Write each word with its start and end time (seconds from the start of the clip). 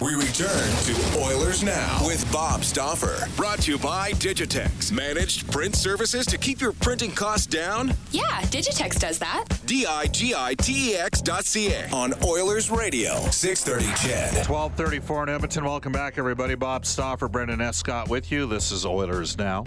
We 0.00 0.14
return 0.14 0.70
to 0.84 1.20
Oilers 1.20 1.62
Now 1.62 2.06
with 2.06 2.30
Bob 2.32 2.64
Stauffer. 2.64 3.28
Brought 3.36 3.60
to 3.62 3.72
you 3.72 3.78
by 3.78 4.12
Digitex. 4.12 4.90
Managed 4.90 5.52
print 5.52 5.76
services 5.76 6.24
to 6.24 6.38
keep 6.38 6.62
your 6.62 6.72
printing 6.72 7.10
costs 7.10 7.46
down? 7.46 7.92
Yeah, 8.10 8.40
Digitex 8.44 8.98
does 8.98 9.18
that. 9.18 9.44
D 9.66 9.84
I 9.84 10.06
G 10.06 10.34
I 10.34 10.54
T 10.54 10.92
E 10.92 10.96
X 10.96 11.20
dot 11.20 11.44
C 11.44 11.74
A 11.74 11.86
on 11.90 12.14
Oilers 12.24 12.70
Radio, 12.70 13.16
630 13.30 14.08
CHED. 14.08 14.48
1234 14.48 15.24
in 15.24 15.28
Edmonton. 15.28 15.64
Welcome 15.64 15.92
back, 15.92 16.16
everybody. 16.16 16.54
Bob 16.54 16.86
Stauffer, 16.86 17.28
Brendan 17.28 17.60
Escott 17.60 18.08
with 18.08 18.32
you. 18.32 18.46
This 18.46 18.72
is 18.72 18.86
Oilers 18.86 19.36
Now 19.36 19.64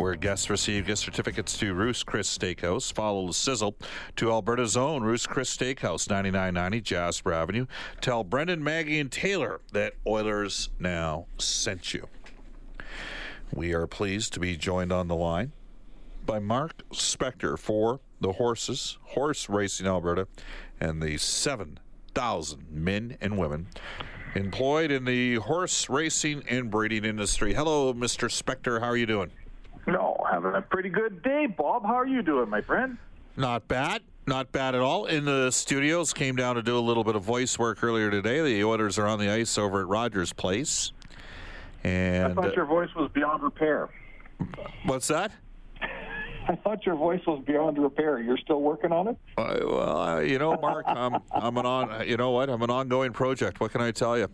where 0.00 0.14
guests 0.14 0.48
receive 0.48 0.86
gift 0.86 1.02
certificates 1.02 1.58
to 1.58 1.74
Ruth's 1.74 2.02
Chris 2.02 2.38
Steakhouse. 2.38 2.90
Follow 2.90 3.26
the 3.26 3.34
sizzle 3.34 3.76
to 4.16 4.30
Alberta's 4.30 4.74
own 4.74 5.02
Ruth's 5.02 5.26
Chris 5.26 5.54
Steakhouse, 5.54 6.08
9990 6.08 6.80
Jasper 6.80 7.34
Avenue. 7.34 7.66
Tell 8.00 8.24
Brendan, 8.24 8.64
Maggie, 8.64 8.98
and 8.98 9.12
Taylor 9.12 9.60
that 9.72 9.96
Oilers 10.06 10.70
now 10.78 11.26
sent 11.36 11.92
you. 11.92 12.08
We 13.52 13.74
are 13.74 13.86
pleased 13.86 14.32
to 14.32 14.40
be 14.40 14.56
joined 14.56 14.90
on 14.90 15.08
the 15.08 15.16
line 15.16 15.52
by 16.24 16.38
Mark 16.38 16.82
Spector 16.94 17.58
for 17.58 18.00
the 18.22 18.32
horses, 18.32 18.96
Horse 19.02 19.50
Racing 19.50 19.86
Alberta, 19.86 20.28
and 20.80 21.02
the 21.02 21.18
7,000 21.18 22.66
men 22.70 23.18
and 23.20 23.36
women 23.36 23.66
employed 24.34 24.90
in 24.90 25.04
the 25.04 25.34
horse 25.34 25.90
racing 25.90 26.42
and 26.48 26.70
breeding 26.70 27.04
industry. 27.04 27.52
Hello, 27.52 27.92
Mr. 27.92 28.30
Spector. 28.30 28.80
How 28.80 28.86
are 28.86 28.96
you 28.96 29.06
doing? 29.06 29.30
No, 29.86 30.24
having 30.30 30.54
a 30.54 30.62
pretty 30.62 30.88
good 30.88 31.22
day, 31.22 31.46
Bob. 31.46 31.84
How 31.84 31.94
are 31.94 32.06
you 32.06 32.22
doing, 32.22 32.48
my 32.48 32.60
friend? 32.60 32.98
Not 33.36 33.66
bad. 33.68 34.02
Not 34.26 34.52
bad 34.52 34.74
at 34.74 34.80
all. 34.80 35.06
In 35.06 35.24
the 35.24 35.50
studios, 35.50 36.12
came 36.12 36.36
down 36.36 36.56
to 36.56 36.62
do 36.62 36.78
a 36.78 36.80
little 36.80 37.04
bit 37.04 37.16
of 37.16 37.22
voice 37.22 37.58
work 37.58 37.82
earlier 37.82 38.10
today. 38.10 38.42
The 38.42 38.64
Oilers 38.64 38.98
are 38.98 39.06
on 39.06 39.18
the 39.18 39.30
ice 39.30 39.58
over 39.58 39.80
at 39.80 39.86
Rogers 39.88 40.32
Place. 40.32 40.92
And 41.82 42.32
I 42.32 42.34
thought 42.34 42.52
uh, 42.52 42.54
your 42.54 42.66
voice 42.66 42.94
was 42.94 43.10
beyond 43.12 43.42
repair. 43.42 43.88
what's 44.84 45.08
that? 45.08 45.32
I 46.50 46.56
thought 46.56 46.84
your 46.84 46.96
voice 46.96 47.20
was 47.28 47.44
beyond 47.46 47.78
repair. 47.78 48.18
You're 48.18 48.36
still 48.36 48.60
working 48.60 48.90
on 48.90 49.06
it? 49.06 49.16
Uh, 49.38 49.60
well, 49.62 50.00
uh, 50.00 50.18
you 50.18 50.36
know, 50.36 50.56
Mark, 50.60 50.84
I'm, 50.88 51.18
I'm 51.30 51.56
an 51.56 51.64
on. 51.64 52.08
You 52.08 52.16
know 52.16 52.32
what? 52.32 52.50
I'm 52.50 52.60
an 52.62 52.70
ongoing 52.70 53.12
project. 53.12 53.60
What 53.60 53.70
can 53.70 53.80
I 53.80 53.92
tell 53.92 54.18
you? 54.18 54.26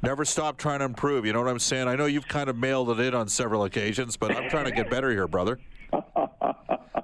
Never 0.00 0.24
stop 0.24 0.58
trying 0.58 0.78
to 0.78 0.84
improve. 0.84 1.26
You 1.26 1.32
know 1.32 1.40
what 1.40 1.50
I'm 1.50 1.58
saying? 1.58 1.88
I 1.88 1.96
know 1.96 2.06
you've 2.06 2.28
kind 2.28 2.48
of 2.48 2.56
mailed 2.56 2.90
it 2.90 3.00
in 3.00 3.14
on 3.14 3.28
several 3.28 3.64
occasions, 3.64 4.16
but 4.16 4.30
I'm 4.30 4.48
trying 4.48 4.66
to 4.66 4.70
get 4.70 4.88
better 4.88 5.10
here, 5.10 5.26
brother. 5.26 5.58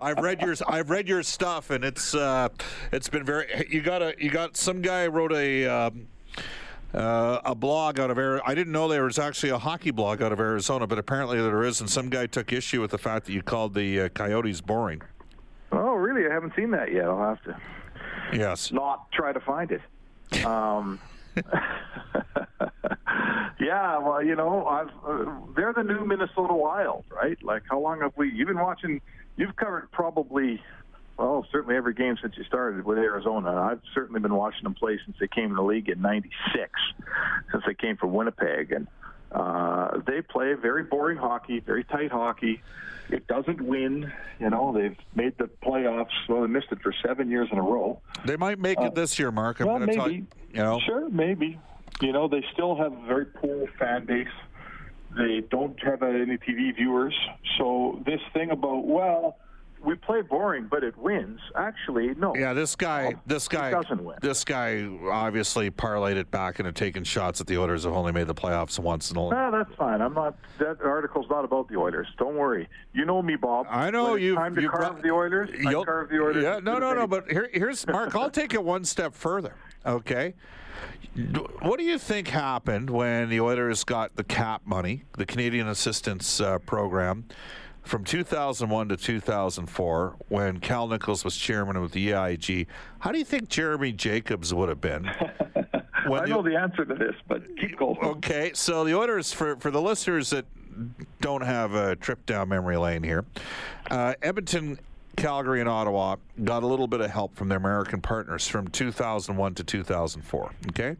I've 0.01 0.19
read 0.19 0.41
your 0.41 0.55
I've 0.69 0.91
read 0.91 1.09
your 1.09 1.25
stuff, 1.25 1.71
and 1.71 1.83
it's 1.83 2.15
uh, 2.15 2.49
it's 2.93 3.09
been 3.09 3.25
very. 3.25 3.67
You 3.69 3.83
got 3.83 4.01
a 4.01 4.15
you 4.17 4.31
got 4.31 4.57
some 4.57 4.81
guy 4.81 5.09
wrote 5.09 5.33
a. 5.33 5.67
Um, 5.67 6.07
uh, 6.95 7.41
a 7.45 7.55
blog 7.55 7.99
out 7.99 8.11
of 8.11 8.19
Arizona. 8.19 8.43
I 8.47 8.55
didn't 8.55 8.73
know 8.73 8.89
there 8.89 9.05
was 9.05 9.19
actually 9.19 9.51
a 9.51 9.59
hockey 9.59 9.91
blog 9.91 10.21
out 10.23 10.33
of 10.33 10.41
Arizona, 10.41 10.87
but 10.87 10.99
apparently 10.99 11.41
there 11.41 11.65
is. 11.65 11.81
And 11.81 11.89
some 11.89 12.09
guy 12.11 12.27
took 12.27 12.53
issue 12.53 12.81
with 12.81 12.91
the 12.91 12.99
fact 12.99 13.27
that 13.27 13.33
you 13.33 13.43
called 13.43 13.75
the 13.75 14.03
uh, 14.03 14.09
Coyotes 14.11 14.61
boring. 14.61 15.03
Oh, 15.73 15.95
really? 15.95 16.29
I 16.31 16.33
haven't 16.35 16.55
seen 16.55 16.71
that 16.73 16.93
yet. 16.93 17.05
I'll 17.05 17.19
have 17.19 17.43
to 17.45 17.57
Yes. 18.33 18.73
not 18.73 19.11
try 19.13 19.33
to 19.33 19.41
find 19.41 19.71
it. 19.73 19.81
Um, 20.45 20.99
yeah, 23.61 23.99
well, 23.99 24.23
you 24.23 24.35
know, 24.35 24.67
I've, 24.67 24.89
uh, 25.07 25.31
they're 25.55 25.73
the 25.73 25.83
new 25.83 26.05
Minnesota 26.05 26.55
Wild, 26.55 27.05
right? 27.11 27.43
Like, 27.43 27.63
how 27.71 27.79
long 27.81 28.01
have 28.01 28.13
we? 28.17 28.31
You've 28.33 28.49
been 28.49 28.59
watching. 28.61 29.01
You've 29.37 29.57
covered 29.57 29.91
probably, 29.93 30.63
well, 31.23 31.47
certainly 31.53 31.77
every 31.77 31.95
game 31.95 32.17
since 32.21 32.37
you 32.37 32.43
started 32.45 32.85
with 32.85 32.99
Arizona. 32.99 33.53
I've 33.53 33.81
certainly 33.95 34.21
been 34.21 34.35
watching 34.35 34.65
them 34.65 34.75
play 34.75 34.99
since 35.05 35.17
they 35.21 35.29
came 35.29 35.51
in 35.51 35.57
the 35.57 35.63
league 35.63 35.89
in 35.89 36.03
'96, 36.03 36.71
since 37.53 37.63
they 37.65 37.75
came 37.75 37.97
from 37.97 38.13
Winnipeg, 38.13 38.73
and 38.73 38.89
uh, 39.31 40.01
they 40.05 40.21
play 40.21 40.55
very 40.55 40.83
boring 40.83 41.19
hockey, 41.19 41.61
very 41.61 41.85
tight 41.85 42.11
hockey. 42.11 42.61
It 43.09 43.29
doesn't 43.29 43.61
win. 43.61 44.13
You 44.41 44.51
know, 44.51 44.73
they've 44.73 44.97
made 45.15 45.39
the 45.39 45.49
playoffs. 45.63 46.11
Well, 46.29 46.41
they 46.41 46.49
missed 46.49 46.73
it 46.73 46.81
for 46.83 46.93
seven 47.07 47.31
years 47.31 47.49
in 47.53 47.59
a 47.59 47.63
row. 47.63 48.01
They 48.25 48.37
might 48.37 48.59
make 48.59 48.81
it 48.81 48.95
this 48.95 49.17
year, 49.19 49.31
Mark. 49.31 49.61
I'm 49.61 49.69
well, 49.69 49.79
maybe. 49.79 50.15
you. 50.15 50.27
You 50.53 50.63
know, 50.63 50.81
Sure, 50.85 51.09
maybe. 51.09 51.59
You 52.01 52.13
know, 52.13 52.27
they 52.27 52.45
still 52.53 52.75
have 52.75 52.93
a 52.93 53.07
very 53.07 53.27
poor 53.27 53.69
fan 53.79 54.07
base. 54.07 54.27
They 55.17 55.43
don't 55.51 55.81
have 55.85 56.03
any 56.03 56.39
TV 56.39 56.75
viewers. 56.75 57.15
So 57.59 58.03
this 58.07 58.21
thing 58.33 58.51
about 58.51 58.87
well, 58.87 59.37
we 59.85 59.95
play 59.95 60.23
boring, 60.23 60.69
but 60.71 60.85
it 60.85 60.97
wins. 60.97 61.41
Actually, 61.57 62.15
no. 62.15 62.35
Yeah, 62.37 62.53
this 62.53 62.77
guy, 62.77 63.15
this 63.27 63.49
guy, 63.49 63.71
doesn't 63.71 64.03
win. 64.03 64.17
this 64.23 64.45
guy 64.45 64.89
obviously 65.11 65.71
parlayed 65.71 66.17
it 66.17 66.31
back 66.31 66.59
and 66.59 66.69
into 66.69 66.79
taking 66.79 67.05
shots 67.05 67.41
at 67.41 67.47
the 67.47 67.59
Oilers 67.59 67.85
have 67.85 67.93
only 67.93 68.13
made 68.13 68.27
the 68.27 68.35
playoffs 68.35 68.79
once 68.79 69.11
and 69.11 69.19
all. 69.19 69.33
Ah, 69.35 69.51
that's 69.51 69.75
fine. 69.75 70.01
I'm 70.01 70.15
not. 70.15 70.37
That 70.59 70.81
article's 70.83 71.27
not 71.29 71.45
about 71.45 71.69
the 71.69 71.77
Oilers. 71.77 72.09
Don't 72.19 72.37
worry. 72.37 72.69
You 72.93 73.05
know 73.05 73.23
me, 73.23 73.37
Bob. 73.37 73.67
I 73.69 73.91
know 73.91 74.15
you. 74.15 74.35
Time 74.35 74.55
to 74.55 74.69
carve 74.69 74.79
brought- 74.79 75.03
the 75.03 75.11
Oilers. 75.11 75.51
I 75.67 75.73
carve 75.73 76.09
the 76.11 76.21
Oilers. 76.21 76.43
Yeah, 76.43 76.61
no, 76.63 76.79
no, 76.79 76.95
no. 76.95 77.07
But 77.07 77.31
here, 77.31 77.49
here's 77.53 77.87
Mark. 77.87 78.15
I'll 78.15 78.31
take 78.43 78.55
it 78.55 78.63
one 78.63 78.85
step 78.85 79.15
further. 79.15 79.55
Okay. 79.85 80.35
What 81.61 81.79
do 81.79 81.85
you 81.85 81.99
think 81.99 82.29
happened 82.29 82.89
when 82.89 83.29
the 83.29 83.41
Oilers 83.41 83.85
got 83.85 84.17
the 84.17 84.25
cap 84.25 84.63
money, 84.65 85.05
the 85.19 85.27
Canadian 85.27 85.69
Assistance 85.69 86.41
uh, 86.41 86.59
Program, 86.61 87.27
from 87.83 88.05
2001 88.05 88.89
to 88.89 88.97
2004, 88.97 90.17
when 90.29 90.61
Cal 90.61 90.87
Nichols 90.89 91.25
was 91.25 91.37
chairman 91.37 91.77
of 91.77 91.93
the 91.93 92.13
EIG? 92.13 92.67
How 93.01 93.13
do 93.13 93.19
you 93.19 93.25
think 93.25 93.49
Jeremy 93.49 93.93
Jacobs 93.93 94.55
would 94.55 94.69
have 94.69 94.81
been? 94.81 95.11
I 96.05 96.27
know 96.27 96.43
the 96.43 96.57
answer 96.57 96.85
to 96.85 96.95
this, 96.95 97.15
but 97.29 97.43
keep 97.57 97.79
going. 97.79 97.99
Okay, 98.03 98.53
so 98.55 98.85
the 98.85 98.97
Oilers, 98.97 99.33
for, 99.33 99.57
for 99.57 99.71
the 99.71 99.81
listeners 99.81 100.31
that 100.31 100.45
don't 101.21 101.43
have 101.43 101.75
a 101.75 101.97
trip 101.97 102.25
down 102.27 102.49
memory 102.49 102.77
lane 102.77 103.03
here, 103.03 103.25
uh, 103.91 104.15
Edmonton, 104.23 104.79
Calgary, 105.17 105.61
and 105.61 105.69
Ottawa 105.69 106.17
got 106.45 106.63
a 106.63 106.67
little 106.67 106.87
bit 106.87 107.01
of 107.01 107.11
help 107.11 107.37
from 107.37 107.49
their 107.49 107.59
American 107.59 108.01
partners 108.01 108.49
from 108.49 108.69
2001 108.69 109.55
to 109.55 109.65
2004. 109.65 110.53
Okay, 110.69 110.97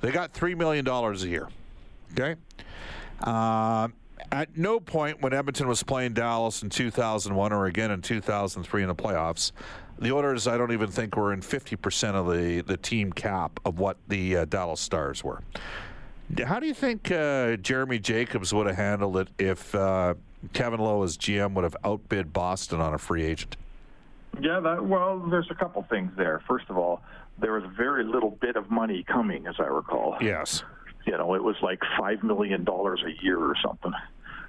they 0.00 0.10
got 0.10 0.32
$3 0.32 0.56
million 0.56 0.86
a 0.86 1.12
year. 1.26 1.48
Okay. 2.12 2.36
Uh, 3.22 3.88
at 4.30 4.56
no 4.56 4.78
point 4.80 5.20
when 5.22 5.32
Edmonton 5.32 5.68
was 5.68 5.82
playing 5.82 6.14
Dallas 6.14 6.62
in 6.62 6.70
2001 6.70 7.52
or 7.52 7.66
again 7.66 7.90
in 7.90 8.02
2003 8.02 8.82
in 8.82 8.88
the 8.88 8.94
playoffs, 8.94 9.52
the 9.98 10.12
Oilers, 10.12 10.46
I 10.46 10.56
don't 10.56 10.72
even 10.72 10.90
think, 10.90 11.16
were 11.16 11.32
in 11.32 11.40
50% 11.40 12.14
of 12.14 12.26
the, 12.26 12.62
the 12.62 12.76
team 12.76 13.12
cap 13.12 13.60
of 13.64 13.78
what 13.78 13.96
the 14.08 14.38
uh, 14.38 14.44
Dallas 14.46 14.80
Stars 14.80 15.22
were. 15.22 15.42
How 16.44 16.58
do 16.60 16.66
you 16.66 16.74
think 16.74 17.10
uh, 17.10 17.56
Jeremy 17.56 17.98
Jacobs 17.98 18.54
would 18.54 18.66
have 18.66 18.76
handled 18.76 19.16
it 19.18 19.28
if 19.38 19.74
uh, 19.74 20.14
Kevin 20.52 20.80
Lowe 20.80 21.02
as 21.02 21.16
GM 21.16 21.52
would 21.54 21.64
have 21.64 21.76
outbid 21.84 22.32
Boston 22.32 22.80
on 22.80 22.94
a 22.94 22.98
free 22.98 23.22
agent? 23.22 23.56
Yeah, 24.40 24.60
that, 24.60 24.84
well, 24.84 25.18
there's 25.18 25.50
a 25.50 25.54
couple 25.54 25.82
things 25.90 26.10
there. 26.16 26.42
First 26.48 26.70
of 26.70 26.78
all, 26.78 27.02
there 27.38 27.52
was 27.52 27.64
very 27.76 28.04
little 28.04 28.30
bit 28.30 28.56
of 28.56 28.70
money 28.70 29.04
coming, 29.06 29.46
as 29.46 29.56
I 29.58 29.66
recall. 29.66 30.16
Yes. 30.20 30.62
You 31.06 31.18
know, 31.18 31.34
it 31.34 31.42
was 31.42 31.56
like 31.62 31.80
five 31.98 32.22
million 32.22 32.64
dollars 32.64 33.02
a 33.04 33.24
year 33.24 33.38
or 33.38 33.54
something. 33.64 33.92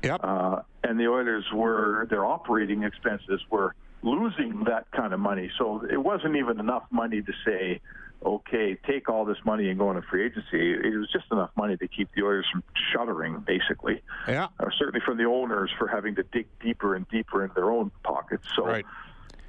Yep. 0.04 0.20
Uh, 0.24 0.62
and 0.84 1.00
the 1.00 1.08
Oilers 1.08 1.46
were 1.54 2.08
their 2.10 2.26
operating 2.26 2.84
expenses 2.84 3.42
were 3.50 3.76
losing 4.02 4.66
that 4.66 4.92
kind 4.92 5.14
of 5.14 5.20
money, 5.20 5.50
so 5.58 5.86
it 5.90 5.98
wasn't 5.98 6.36
even 6.36 6.60
enough 6.60 6.84
money 6.92 7.22
to 7.22 7.32
say, 7.46 7.80
okay, 8.26 8.78
take 8.86 9.10
all 9.10 9.24
this 9.26 9.38
money 9.46 9.70
and 9.70 9.80
go 9.80 9.90
into 9.90 10.02
free 10.04 10.26
agency. 10.26 10.74
It 10.74 10.98
was 10.98 11.10
just 11.12 11.26
enough 11.32 11.52
money 11.56 11.78
to 11.78 11.88
keep 11.88 12.10
the 12.16 12.24
Oilers 12.24 12.46
from 12.52 12.64
shuttering, 12.92 13.44
basically. 13.48 14.02
Yeah. 14.28 14.48
Or 14.60 14.72
certainly 14.78 15.02
from 15.06 15.18
the 15.18 15.26
owners 15.26 15.72
for 15.78 15.88
having 15.88 16.16
to 16.16 16.24
dig 16.24 16.48
deeper 16.62 16.96
and 16.96 17.08
deeper 17.08 17.44
into 17.44 17.56
their 17.56 17.72
own 17.72 17.92
pockets. 18.04 18.46
So. 18.56 18.66
Right. 18.66 18.86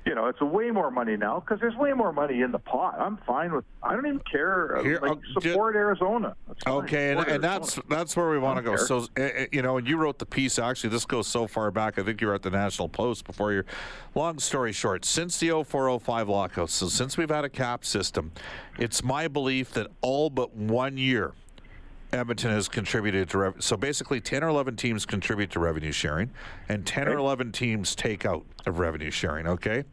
You 0.07 0.15
know, 0.15 0.27
it's 0.27 0.41
way 0.41 0.71
more 0.71 0.91
money 0.91 1.17
now 1.17 1.41
because 1.41 1.61
there's 1.61 1.77
way 1.77 1.93
more 1.93 2.13
money 2.13 2.43
in 2.43 2.53
the 2.53 2.59
pot. 2.59 2.97
I'm 2.99 3.17
fine 3.27 3.53
with. 3.53 3.65
I 3.83 3.95
don't 3.95 4.07
even 4.07 4.21
care. 4.21 4.81
Here, 4.83 4.99
like, 5.01 5.13
uh, 5.13 5.41
support 5.41 5.77
Arizona. 5.77 6.37
Okay, 6.67 7.13
and, 7.13 7.27
and 7.27 7.43
that's 7.43 7.79
that's 7.89 8.17
where 8.17 8.31
we 8.31 8.39
want 8.39 8.59
to 8.59 8.63
go. 8.63 8.77
care. 8.77 8.87
So, 8.87 9.07
uh, 9.19 9.23
uh, 9.23 9.47
you 9.51 9.63
know, 9.63 9.79
and 9.79 9.89
you 9.89 9.97
wrote 9.97 10.19
the 10.19 10.27
piece. 10.27 10.59
Actually, 10.59 10.91
this 10.91 11.07
goes 11.07 11.27
so 11.27 11.47
far 11.47 11.71
back. 11.71 11.99
I 11.99 12.03
think 12.03 12.21
you 12.21 12.27
were 12.27 12.35
at 12.35 12.43
the 12.43 12.51
National 12.51 12.89
Post 12.89 13.25
before 13.25 13.53
your. 13.53 13.65
Long 14.15 14.39
story 14.39 14.73
short, 14.73 15.05
since 15.05 15.39
the 15.41 15.49
0405 15.49 16.29
lockout, 16.29 16.71
so 16.71 16.87
since 16.87 17.17
we've 17.17 17.31
had 17.31 17.45
a 17.45 17.49
cap 17.49 17.85
system, 17.85 18.31
it's 18.79 19.03
my 19.03 19.27
belief 19.27 19.73
that 19.73 19.89
all 20.03 20.31
but 20.31 20.55
one 20.55 20.97
year, 20.97 21.33
Edmonton 22.15 22.51
has 22.51 22.69
contributed 22.69 23.29
to. 23.31 23.39
Rev- 23.39 23.57
so 23.59 23.77
basically, 23.77 24.21
10 24.21 24.45
or 24.45 24.49
11 24.49 24.77
teams 24.77 25.05
contribute 25.05 25.51
to 25.51 25.61
revenue 25.61 25.93
sharing, 25.93 26.31
and 26.69 26.87
10 26.87 27.09
or 27.09 27.17
11 27.17 27.53
teams 27.53 27.95
take 27.95 28.25
out 28.25 28.45
of 28.67 28.79
revenue 28.79 29.11
sharing. 29.11 29.47
Okay, 29.47 29.85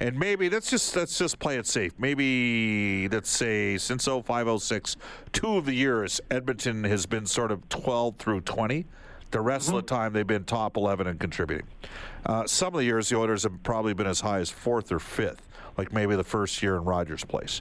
and 0.00 0.18
maybe 0.18 0.50
let's 0.50 0.68
just 0.70 0.94
let's 0.96 1.16
just 1.16 1.38
play 1.38 1.56
it 1.56 1.66
safe. 1.66 1.92
Maybe 1.98 3.08
let's 3.08 3.30
say 3.30 3.78
since 3.78 4.04
0506, 4.04 4.96
two 5.32 5.56
of 5.56 5.66
the 5.66 5.74
years 5.74 6.20
Edmonton 6.30 6.84
has 6.84 7.06
been 7.06 7.26
sort 7.26 7.52
of 7.52 7.66
12 7.68 8.16
through 8.16 8.40
20. 8.42 8.84
The 9.30 9.40
rest 9.40 9.68
of 9.68 9.74
the 9.74 9.82
time 9.82 10.14
they've 10.14 10.26
been 10.26 10.44
top 10.44 10.76
11 10.78 11.06
and 11.06 11.20
contributing. 11.20 11.66
Uh, 12.24 12.46
some 12.46 12.74
of 12.74 12.78
the 12.78 12.84
years 12.84 13.10
the 13.10 13.16
Oilers 13.18 13.42
have 13.42 13.62
probably 13.62 13.92
been 13.92 14.06
as 14.06 14.20
high 14.20 14.38
as 14.38 14.48
fourth 14.48 14.90
or 14.90 14.98
fifth, 14.98 15.46
like 15.76 15.92
maybe 15.92 16.16
the 16.16 16.24
first 16.24 16.62
year 16.62 16.76
in 16.76 16.84
Rogers 16.84 17.24
Place. 17.24 17.60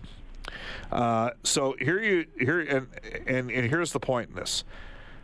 Uh, 0.92 1.32
so 1.44 1.76
here 1.80 2.00
you 2.02 2.26
here 2.40 2.62
and, 2.62 2.88
and 3.28 3.52
and 3.52 3.70
here's 3.70 3.92
the 3.92 4.00
point 4.00 4.30
in 4.30 4.36
this. 4.36 4.64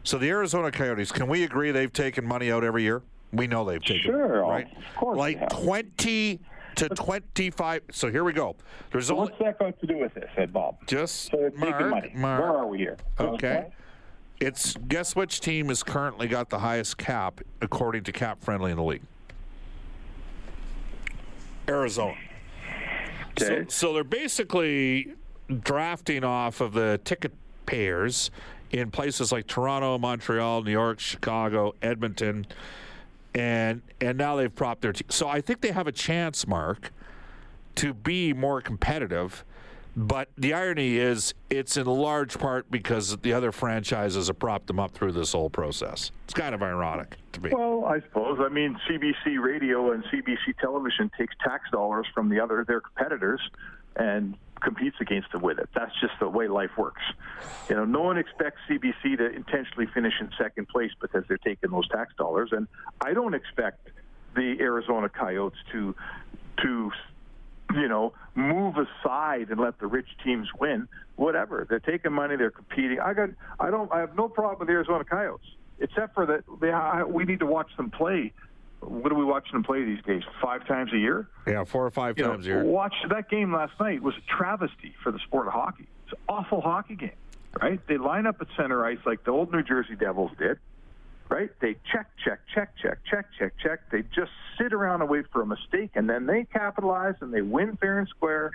So 0.04 0.18
the 0.18 0.30
Arizona 0.30 0.72
Coyotes, 0.72 1.12
can 1.12 1.28
we 1.28 1.44
agree 1.44 1.72
they've 1.72 1.92
taken 1.94 2.26
money 2.26 2.52
out 2.52 2.64
every 2.64 2.84
year? 2.84 3.02
We 3.32 3.48
know 3.48 3.64
they've 3.66 3.82
taken 3.82 4.02
Sure, 4.12 4.42
right? 4.42 4.68
of 4.68 4.96
course 4.96 5.18
Like 5.18 5.50
twenty 5.50 6.40
to 6.76 6.90
twenty-five. 6.90 7.84
So 7.92 8.12
here 8.12 8.24
we 8.24 8.34
go. 8.34 8.56
There's 8.92 9.08
So 9.08 9.18
only 9.18 9.32
what's 9.32 9.44
that 9.44 9.60
got 9.60 9.80
to 9.80 9.88
do 9.88 9.98
with 9.98 10.14
this, 10.14 10.30
said 10.36 10.52
Bob? 10.52 10.76
just 10.88 11.32
So 11.32 11.52
Mark, 11.56 11.90
money. 11.90 12.12
Mark. 12.16 12.42
Where 12.42 12.52
are 12.52 12.68
we 12.68 12.80
here? 12.80 12.98
Okay. 13.20 13.68
It's 14.40 14.76
guess 14.88 15.16
which 15.16 15.40
team 15.40 15.70
has 15.70 15.84
currently 15.84 16.28
got 16.28 16.50
the 16.50 16.60
highest 16.60 16.98
cap 16.98 17.40
according 17.62 18.04
to 18.04 18.12
Cap 18.12 18.44
Friendly 18.44 18.72
in 18.72 18.78
the 18.78 18.84
league. 18.84 19.04
Arizona. 21.70 22.16
So, 23.38 23.66
so 23.68 23.94
they're 23.94 24.04
basically 24.04 25.14
drafting 25.62 26.24
off 26.24 26.62
of 26.62 26.74
the 26.74 27.00
ticket 27.04 27.32
payers 27.66 28.32
in 28.72 28.92
places 28.92 29.32
like 29.32 29.48
Toronto, 29.48 29.98
Montreal, 29.98 30.64
New 30.64 30.72
York, 30.72 31.00
Chicago, 31.00 31.76
Edmonton, 31.82 32.46
and 33.36 33.82
and 34.02 34.18
now 34.18 34.36
they've 34.36 34.54
propped 34.54 34.82
their 34.82 34.94
team. 34.94 35.08
So 35.10 35.28
I 35.28 35.42
think 35.42 35.62
they 35.62 35.72
have 35.72 35.88
a 35.88 35.92
chance, 35.92 36.48
Mark, 36.48 36.92
to 37.76 37.94
be 37.94 38.34
more 38.34 38.62
competitive. 38.62 39.44
But 39.96 40.30
the 40.38 40.54
irony 40.54 40.98
is, 40.98 41.34
it's 41.50 41.78
in 41.78 41.86
large 41.86 42.40
part 42.40 42.70
because 42.72 43.16
the 43.18 43.34
other 43.34 43.52
franchises 43.52 44.28
have 44.28 44.40
propped 44.40 44.68
them 44.68 44.80
up 44.80 44.92
through 44.92 45.12
this 45.12 45.34
whole 45.34 45.52
process. 45.52 46.12
It's 46.26 46.34
kind 46.34 46.56
of 46.56 46.64
ironic 46.64 47.16
to 47.34 47.42
me. 47.42 47.52
Well, 47.54 47.86
I 47.86 48.00
suppose. 48.02 48.40
I 48.42 48.50
mean, 48.50 48.80
CBC 48.90 49.40
Radio 49.40 49.92
and 49.92 50.04
CBC 50.06 50.58
Television 50.60 51.12
takes 51.18 51.36
tax 51.44 51.70
dollars 51.72 52.08
from 52.14 52.30
the 52.30 52.40
other 52.40 52.66
their 52.68 52.82
competitors 52.82 53.40
and 53.96 54.36
competes 54.62 54.96
against 55.00 55.32
them 55.32 55.42
with 55.42 55.60
it. 55.60 55.70
That's 55.76 55.92
just 56.02 56.14
the 56.20 56.28
way 56.28 56.48
life 56.48 56.72
works. 56.78 57.02
You 57.70 57.76
know, 57.76 57.86
no 57.86 58.02
one 58.02 58.18
expects 58.18 58.58
CBC 58.68 59.18
to 59.18 59.30
intentionally 59.32 59.88
finish 59.94 60.14
in 60.20 60.32
second 60.38 60.70
place 60.70 60.92
because 61.02 61.24
they're 61.28 61.38
taking 61.38 61.70
those 61.70 61.88
tax 61.90 62.14
dollars, 62.18 62.50
and 62.52 62.68
I 63.02 63.14
don't 63.14 63.36
expect 63.36 63.90
the 64.36 64.58
Arizona 64.60 65.10
Coyotes 65.10 65.60
to 65.72 65.94
to 66.62 66.92
you 67.74 67.88
know, 67.88 68.14
move 68.36 68.76
aside 68.78 69.50
and 69.50 69.60
let 69.60 69.80
the 69.80 69.88
rich 69.88 70.08
teams 70.24 70.48
win. 70.60 70.88
Whatever. 71.16 71.66
They're 71.70 71.80
taking 71.80 72.12
money. 72.14 72.36
They're 72.36 72.52
competing. 72.52 73.00
I 73.00 73.14
got. 73.14 73.30
I 73.60 73.70
don't. 73.70 73.92
I 73.92 74.00
have 74.00 74.16
no 74.16 74.28
problem 74.30 74.60
with 74.60 74.68
the 74.68 74.74
Arizona 74.74 75.04
Coyotes, 75.04 75.46
except 75.80 76.14
for 76.16 76.26
that 76.26 76.44
they. 76.60 76.72
I, 76.72 77.04
we 77.04 77.24
need 77.26 77.40
to 77.40 77.46
watch 77.46 77.70
them 77.78 77.92
play. 77.92 78.34
What 78.80 79.12
are 79.12 79.16
we 79.16 79.24
watching 79.24 79.54
them 79.54 79.64
play 79.64 79.84
these 79.86 80.04
days? 80.04 80.24
Five 80.42 80.68
times 80.68 80.92
a 80.92 80.98
year. 80.98 81.28
yeah, 81.48 81.64
four 81.64 81.86
or 81.86 81.92
five 81.92 82.18
You 82.18 82.26
know, 82.26 82.32
times 82.32 82.46
a 82.48 82.50
year. 82.50 82.64
Watch 82.66 82.96
that 83.10 83.30
game 83.30 83.54
last 83.54 83.74
night 83.80 84.02
was 84.02 84.14
a 84.16 84.38
travesty 84.38 84.94
for 85.04 85.12
the 85.12 85.20
sport 85.20 85.48
of 85.48 85.54
hockey. 85.54 85.88
It's 86.06 86.14
an 86.14 86.20
awful 86.28 86.60
hockey 86.60 86.96
game, 86.96 87.12
right? 87.62 87.80
They 87.88 87.98
line 87.98 88.26
up 88.28 88.42
at 88.42 88.48
center 88.58 88.84
ice 88.86 88.98
like 89.06 89.24
the 89.24 89.32
old 89.32 89.54
New 89.54 89.64
Jersey 89.64 89.96
Devils 89.96 90.32
did, 90.38 90.58
right? 91.30 91.50
They 91.60 91.76
check, 91.92 92.08
check, 92.24 92.40
check, 92.54 92.76
check, 92.82 93.00
check, 93.10 93.26
check, 93.38 93.54
check. 93.62 93.80
They 93.92 94.04
just 94.16 94.32
sit 94.58 94.74
around 94.74 95.02
and 95.02 95.10
wait 95.10 95.26
for 95.32 95.42
a 95.42 95.46
mistake, 95.46 95.92
and 95.96 96.10
then 96.10 96.26
they 96.26 96.46
capitalize 96.46 97.16
and 97.22 97.34
they 97.34 97.42
win 97.42 97.78
fair 97.78 98.00
and 98.00 98.08
square, 98.08 98.52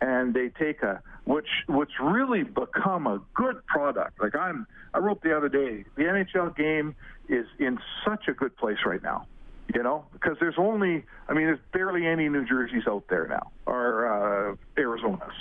and 0.00 0.34
they 0.34 0.48
take 0.48 0.82
a 0.82 1.02
which 1.24 1.48
which 1.68 1.90
really 2.00 2.44
become 2.44 3.06
a 3.06 3.20
good 3.34 3.64
product. 3.66 4.20
Like 4.20 4.34
I'm, 4.34 4.66
I 4.94 4.98
wrote 4.98 5.22
the 5.22 5.36
other 5.36 5.48
day, 5.48 5.84
the 5.96 6.02
NHL 6.02 6.56
game 6.56 6.94
is 7.28 7.46
in 7.58 7.78
such 8.04 8.28
a 8.28 8.32
good 8.32 8.56
place 8.56 8.78
right 8.84 9.02
now 9.02 9.26
you 9.74 9.82
know, 9.82 10.04
because 10.12 10.36
there's 10.38 10.58
only, 10.58 11.04
I 11.28 11.32
mean, 11.32 11.46
there's 11.46 11.58
barely 11.72 12.06
any 12.06 12.28
New 12.28 12.46
Jerseys 12.46 12.84
out 12.86 13.04
there 13.08 13.26
now, 13.26 13.50
or 13.66 14.06
uh, 14.06 14.80
Arizonas. 14.80 15.32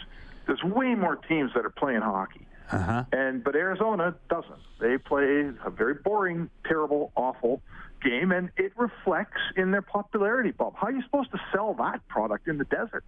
There's 0.47 0.63
way 0.63 0.95
more 0.95 1.15
teams 1.15 1.51
that 1.55 1.65
are 1.65 1.69
playing 1.71 2.01
hockey, 2.01 2.47
uh-huh. 2.71 3.05
and 3.11 3.43
but 3.43 3.55
Arizona 3.55 4.15
doesn't. 4.29 4.59
They 4.79 4.97
play 4.97 5.51
a 5.63 5.69
very 5.69 5.95
boring, 5.95 6.49
terrible, 6.67 7.11
awful 7.15 7.61
game, 8.03 8.31
and 8.31 8.49
it 8.57 8.73
reflects 8.75 9.41
in 9.55 9.71
their 9.71 9.81
popularity. 9.81 10.51
Bob, 10.51 10.75
how 10.75 10.87
are 10.87 10.91
you 10.91 11.03
supposed 11.03 11.31
to 11.31 11.39
sell 11.53 11.73
that 11.75 12.07
product 12.07 12.47
in 12.47 12.57
the 12.57 12.65
desert? 12.65 13.03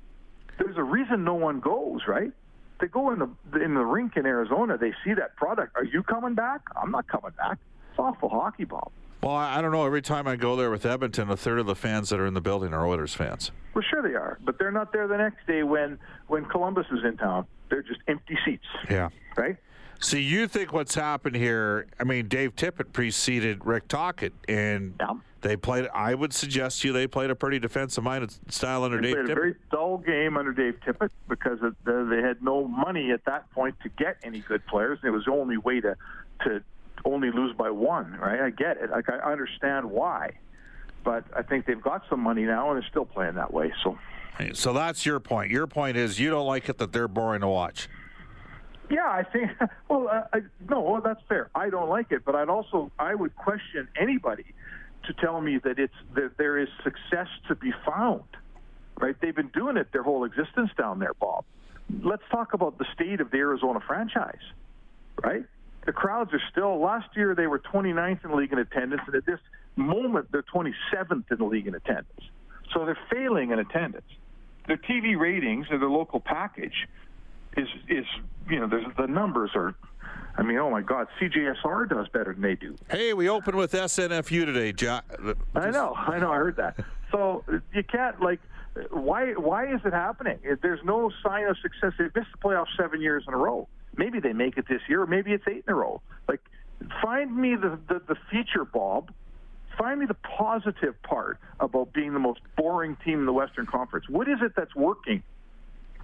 There's 0.57 0.77
a 0.77 0.83
reason 0.83 1.23
no 1.23 1.35
one 1.35 1.59
goes, 1.59 2.01
right? 2.07 2.31
They 2.79 2.87
go 2.87 3.11
in 3.11 3.19
the 3.19 3.61
in 3.61 3.73
the 3.73 3.85
rink 3.85 4.17
in 4.17 4.25
Arizona. 4.25 4.77
They 4.77 4.93
see 5.03 5.13
that 5.15 5.35
product. 5.35 5.75
Are 5.75 5.83
you 5.85 6.03
coming 6.03 6.35
back? 6.35 6.61
I'm 6.79 6.91
not 6.91 7.07
coming 7.07 7.31
back. 7.37 7.57
It's 7.91 7.99
awful 7.99 8.29
hockey, 8.29 8.65
Bob. 8.65 8.91
Well, 9.23 9.35
I 9.35 9.61
don't 9.61 9.71
know. 9.71 9.85
Every 9.85 10.03
time 10.03 10.27
I 10.27 10.35
go 10.35 10.55
there 10.55 10.69
with 10.69 10.85
Edmonton, 10.85 11.29
a 11.29 11.37
third 11.37 11.59
of 11.59 11.65
the 11.65 11.75
fans 11.75 12.09
that 12.09 12.19
are 12.19 12.27
in 12.27 12.35
the 12.35 12.41
building 12.41 12.73
are 12.73 12.87
Oilers 12.87 13.15
fans. 13.15 13.51
Well, 13.73 13.83
sure 13.89 14.01
they 14.01 14.15
are, 14.15 14.37
but 14.43 14.59
they're 14.59 14.71
not 14.71 14.93
there 14.93 15.07
the 15.07 15.17
next 15.17 15.45
day 15.47 15.63
when 15.63 15.99
when 16.27 16.45
Columbus 16.45 16.85
is 16.91 17.03
in 17.03 17.17
town. 17.17 17.47
They're 17.69 17.83
just 17.83 17.99
empty 18.07 18.37
seats, 18.45 18.65
Yeah. 18.89 19.09
right? 19.35 19.57
So 19.99 20.17
you 20.17 20.47
think 20.47 20.73
what's 20.73 20.93
happened 20.95 21.35
here? 21.35 21.87
I 21.99 22.03
mean, 22.03 22.27
Dave 22.27 22.55
Tippett 22.55 22.93
preceded 22.93 23.65
Rick 23.65 23.87
Tocchet, 23.87 24.33
and 24.47 24.93
Yeah. 24.99 25.13
they 25.41 25.57
played. 25.57 25.87
I 25.93 26.13
would 26.13 26.33
suggest 26.33 26.81
to 26.81 26.87
you 26.87 26.93
they 26.93 27.07
played 27.07 27.31
a 27.31 27.35
pretty 27.35 27.57
defensive-minded 27.57 28.31
style 28.51 28.83
under 28.83 29.01
Dave 29.01 29.15
Tippett. 29.15 29.15
They 29.15 29.17
Dave 29.17 29.25
played 29.25 29.37
a 29.37 29.41
very 29.41 29.55
dull 29.71 29.97
game 29.97 30.37
under 30.37 30.53
Dave 30.53 30.79
Tippett 30.85 31.09
because 31.27 31.59
the, 31.61 32.07
they 32.09 32.21
had 32.21 32.43
no 32.43 32.67
money 32.67 33.11
at 33.11 33.25
that 33.25 33.49
point 33.51 33.75
to 33.81 33.89
get 33.89 34.17
any 34.23 34.39
good 34.41 34.65
players. 34.67 34.99
And 35.01 35.09
it 35.09 35.11
was 35.11 35.25
the 35.25 35.31
only 35.31 35.57
way 35.57 35.81
to 35.81 35.95
to 36.43 36.61
only 37.03 37.31
lose 37.31 37.55
by 37.55 37.69
one, 37.71 38.17
right? 38.19 38.39
I 38.41 38.49
get 38.51 38.77
it. 38.77 38.91
Like 38.91 39.09
I 39.09 39.17
understand 39.31 39.89
why, 39.89 40.31
but 41.03 41.23
I 41.35 41.41
think 41.41 41.65
they've 41.65 41.81
got 41.81 42.03
some 42.07 42.19
money 42.19 42.43
now 42.43 42.69
and 42.71 42.79
they're 42.79 42.89
still 42.89 43.05
playing 43.05 43.35
that 43.35 43.51
way. 43.51 43.73
So. 43.83 43.97
So 44.53 44.73
that's 44.73 45.05
your 45.05 45.19
point. 45.19 45.51
Your 45.51 45.67
point 45.67 45.97
is 45.97 46.19
you 46.19 46.29
don't 46.29 46.45
like 46.45 46.69
it 46.69 46.77
that 46.77 46.91
they're 46.91 47.07
boring 47.07 47.41
to 47.41 47.47
watch. 47.47 47.87
Yeah, 48.89 49.07
I 49.07 49.23
think. 49.23 49.51
Well, 49.89 50.09
uh, 50.09 50.23
I, 50.33 50.41
no, 50.69 50.99
that's 51.03 51.21
fair. 51.29 51.49
I 51.55 51.69
don't 51.69 51.87
like 51.87 52.11
it, 52.11 52.25
but 52.25 52.35
I'd 52.35 52.49
also 52.49 52.91
I 52.99 53.15
would 53.15 53.35
question 53.37 53.87
anybody 53.99 54.45
to 55.05 55.13
tell 55.13 55.39
me 55.39 55.59
that 55.63 55.79
it's 55.79 55.93
that 56.15 56.37
there 56.37 56.57
is 56.57 56.67
success 56.83 57.27
to 57.47 57.55
be 57.55 57.71
found. 57.85 58.25
Right? 58.99 59.15
They've 59.21 59.35
been 59.35 59.51
doing 59.53 59.77
it 59.77 59.93
their 59.93 60.03
whole 60.03 60.25
existence 60.25 60.71
down 60.77 60.99
there, 60.99 61.13
Bob. 61.13 61.45
Let's 62.03 62.23
talk 62.29 62.53
about 62.53 62.77
the 62.79 62.85
state 62.93 63.21
of 63.21 63.31
the 63.31 63.37
Arizona 63.37 63.79
franchise. 63.87 64.43
Right? 65.23 65.45
The 65.85 65.93
crowds 65.93 66.33
are 66.33 66.41
still. 66.51 66.81
Last 66.81 67.07
year 67.15 67.33
they 67.33 67.47
were 67.47 67.59
29th 67.59 68.25
in 68.25 68.35
league 68.35 68.51
in 68.51 68.59
attendance, 68.59 69.03
and 69.07 69.15
at 69.15 69.25
this 69.25 69.39
moment 69.77 70.27
they're 70.33 70.43
27th 70.43 71.31
in 71.31 71.37
the 71.37 71.45
league 71.45 71.67
in 71.67 71.75
attendance. 71.75 72.21
So 72.73 72.85
they're 72.85 72.99
failing 73.09 73.51
in 73.51 73.59
attendance. 73.59 74.03
Their 74.67 74.77
TV 74.77 75.17
ratings 75.17 75.67
or 75.71 75.77
their 75.77 75.89
local 75.89 76.19
package 76.19 76.87
is 77.55 77.67
is 77.87 78.05
you 78.49 78.59
know 78.59 78.67
the 78.97 79.07
numbers 79.07 79.51
are 79.55 79.73
I 80.37 80.43
mean 80.43 80.57
oh 80.57 80.69
my 80.69 80.81
god 80.81 81.07
CJSR 81.19 81.89
does 81.89 82.07
better 82.09 82.33
than 82.33 82.41
they 82.41 82.55
do. 82.55 82.75
Hey, 82.89 83.13
we 83.13 83.29
opened 83.29 83.57
with 83.57 83.71
SNFU 83.71 84.45
today, 84.45 84.73
Jack. 84.73 85.05
Uh, 85.23 85.33
I 85.55 85.71
know 85.71 85.93
I 85.95 86.19
know 86.19 86.31
I 86.31 86.35
heard 86.35 86.57
that. 86.57 86.77
So 87.11 87.43
you 87.73 87.83
can't 87.83 88.21
like 88.21 88.41
why 88.91 89.31
why 89.33 89.73
is 89.73 89.79
it 89.85 89.93
happening? 89.93 90.37
If 90.43 90.61
there's 90.61 90.83
no 90.83 91.11
sign 91.23 91.45
of 91.45 91.57
success. 91.59 91.93
They've 91.97 92.13
missed 92.13 92.27
the 92.33 92.47
playoffs 92.47 92.75
seven 92.77 93.01
years 93.01 93.23
in 93.27 93.33
a 93.33 93.37
row. 93.37 93.67
Maybe 93.95 94.19
they 94.19 94.33
make 94.33 94.57
it 94.57 94.65
this 94.67 94.81
year 94.89 95.01
or 95.01 95.07
maybe 95.07 95.31
it's 95.31 95.45
eight 95.47 95.63
in 95.65 95.73
a 95.73 95.75
row. 95.75 96.01
Like 96.27 96.41
find 97.01 97.35
me 97.35 97.55
the 97.55 97.79
the, 97.87 98.01
the 98.05 98.15
feature 98.29 98.65
Bob 98.65 99.11
find 99.77 99.99
me 99.99 100.05
the 100.05 100.15
positive 100.15 101.01
part 101.03 101.37
about 101.59 101.93
being 101.93 102.13
the 102.13 102.19
most 102.19 102.39
boring 102.55 102.97
team 103.03 103.19
in 103.19 103.25
the 103.25 103.33
Western 103.33 103.65
Conference 103.65 104.07
what 104.09 104.27
is 104.27 104.39
it 104.41 104.53
that's 104.55 104.75
working 104.75 105.23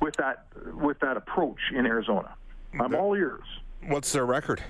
with 0.04 0.16
that 0.18 0.46
with 0.74 1.00
that 1.00 1.18
approach 1.18 1.60
in 1.74 1.86
Arizona. 1.86 2.36
I'm 2.80 2.94
all 2.96 3.16
ears. 3.16 3.44
What's 3.88 4.12
their 4.12 4.26
record? 4.26 4.62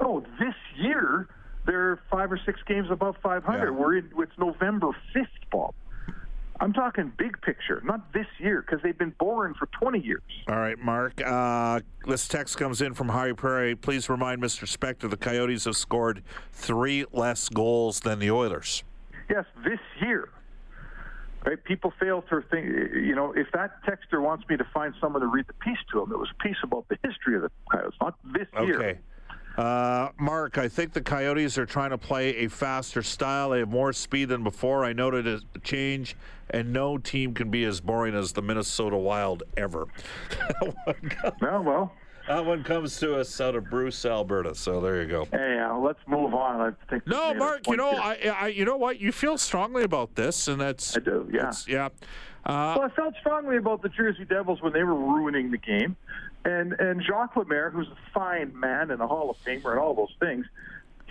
Oh, 0.00 0.20
this 0.38 0.54
year 0.76 1.28
they're 1.66 2.00
five 2.10 2.32
or 2.32 2.40
six 2.44 2.60
games 2.66 2.88
above 2.90 3.16
500. 3.22 3.64
Yeah. 3.64 3.70
We're 3.70 3.98
in. 3.98 4.10
It's 4.18 4.32
November 4.38 4.88
5th, 5.14 5.26
Bob. 5.50 5.74
I'm 6.60 6.72
talking 6.72 7.12
big 7.16 7.40
picture, 7.40 7.82
not 7.84 8.12
this 8.12 8.26
year, 8.38 8.62
because 8.62 8.82
they've 8.82 8.96
been 8.96 9.14
boring 9.18 9.54
for 9.54 9.66
20 9.80 9.98
years. 9.98 10.22
All 10.48 10.56
right, 10.56 10.78
Mark. 10.78 11.20
Uh, 11.24 11.80
this 12.06 12.28
text 12.28 12.56
comes 12.56 12.80
in 12.80 12.94
from 12.94 13.08
Harry 13.08 13.34
Prairie. 13.34 13.74
Please 13.74 14.08
remind 14.08 14.40
Mr. 14.40 14.64
Spector 14.64 15.10
the 15.10 15.16
Coyotes 15.16 15.64
have 15.64 15.76
scored 15.76 16.22
three 16.52 17.04
less 17.12 17.48
goals 17.48 18.00
than 18.00 18.18
the 18.18 18.30
Oilers. 18.30 18.84
Yes, 19.28 19.44
this 19.64 19.80
year. 20.00 20.28
Right? 21.44 21.62
People 21.64 21.92
fail 21.98 22.22
to 22.22 22.42
think, 22.42 22.66
you 22.66 23.16
know, 23.16 23.32
if 23.32 23.48
that 23.52 23.82
texter 23.84 24.22
wants 24.22 24.48
me 24.48 24.56
to 24.56 24.64
find 24.72 24.94
someone 25.00 25.22
to 25.22 25.26
read 25.26 25.46
the 25.48 25.54
piece 25.54 25.78
to 25.90 26.02
him, 26.02 26.12
it 26.12 26.18
was 26.18 26.28
a 26.30 26.42
piece 26.42 26.58
about 26.62 26.86
the 26.88 26.96
history 27.02 27.34
of 27.34 27.42
the 27.42 27.50
Coyotes, 27.70 27.94
not 28.00 28.14
this 28.32 28.46
year. 28.60 28.76
Okay. 28.76 28.98
Uh, 29.56 30.08
Mark, 30.18 30.58
I 30.58 30.68
think 30.68 30.92
the 30.92 31.02
Coyotes 31.02 31.58
are 31.58 31.66
trying 31.66 31.90
to 31.90 31.98
play 31.98 32.36
a 32.36 32.48
faster 32.48 33.02
style. 33.02 33.50
They 33.50 33.58
have 33.60 33.68
more 33.68 33.92
speed 33.92 34.30
than 34.30 34.42
before. 34.42 34.84
I 34.84 34.92
noted 34.92 35.26
a 35.26 35.40
change, 35.62 36.16
and 36.50 36.72
no 36.72 36.98
team 36.98 37.34
can 37.34 37.50
be 37.50 37.64
as 37.64 37.80
boring 37.80 38.14
as 38.14 38.32
the 38.32 38.42
Minnesota 38.42 38.96
Wild 38.96 39.42
ever. 39.56 39.88
well, 41.40 41.62
well. 41.62 41.92
That 42.28 42.46
one 42.46 42.62
comes 42.62 43.00
to 43.00 43.16
us 43.16 43.40
out 43.40 43.56
of 43.56 43.68
Bruce, 43.68 44.06
Alberta. 44.06 44.54
So 44.54 44.80
there 44.80 45.02
you 45.02 45.08
go. 45.08 45.26
Hey, 45.32 45.58
uh, 45.58 45.76
let's 45.76 45.98
move 46.06 46.34
on. 46.34 46.60
I 46.60 46.90
think. 46.90 47.06
No, 47.06 47.34
Mark. 47.34 47.66
You 47.66 47.76
know, 47.76 47.90
I, 47.90 48.32
I, 48.42 48.46
you 48.46 48.64
know 48.64 48.76
what? 48.76 49.00
You 49.00 49.10
feel 49.10 49.36
strongly 49.36 49.82
about 49.82 50.14
this, 50.14 50.46
and 50.46 50.60
that's. 50.60 50.96
I 50.96 51.00
do. 51.00 51.28
Yeah. 51.32 51.52
Yeah. 51.66 51.88
Uh, 52.44 52.76
well, 52.78 52.82
I 52.82 52.88
felt 52.94 53.14
strongly 53.20 53.56
about 53.56 53.82
the 53.82 53.88
Jersey 53.88 54.24
Devils 54.24 54.62
when 54.62 54.72
they 54.72 54.82
were 54.82 54.94
ruining 54.94 55.50
the 55.50 55.58
game, 55.58 55.96
and 56.44 56.72
and 56.74 57.02
Jacques 57.02 57.36
Lemaire, 57.36 57.70
who's 57.70 57.88
a 57.88 58.12
fine 58.12 58.58
man 58.58 58.90
and 58.90 59.00
a 59.00 59.06
Hall 59.06 59.30
of 59.30 59.36
Famer 59.44 59.70
and 59.70 59.78
all 59.78 59.94
those 59.94 60.14
things, 60.20 60.46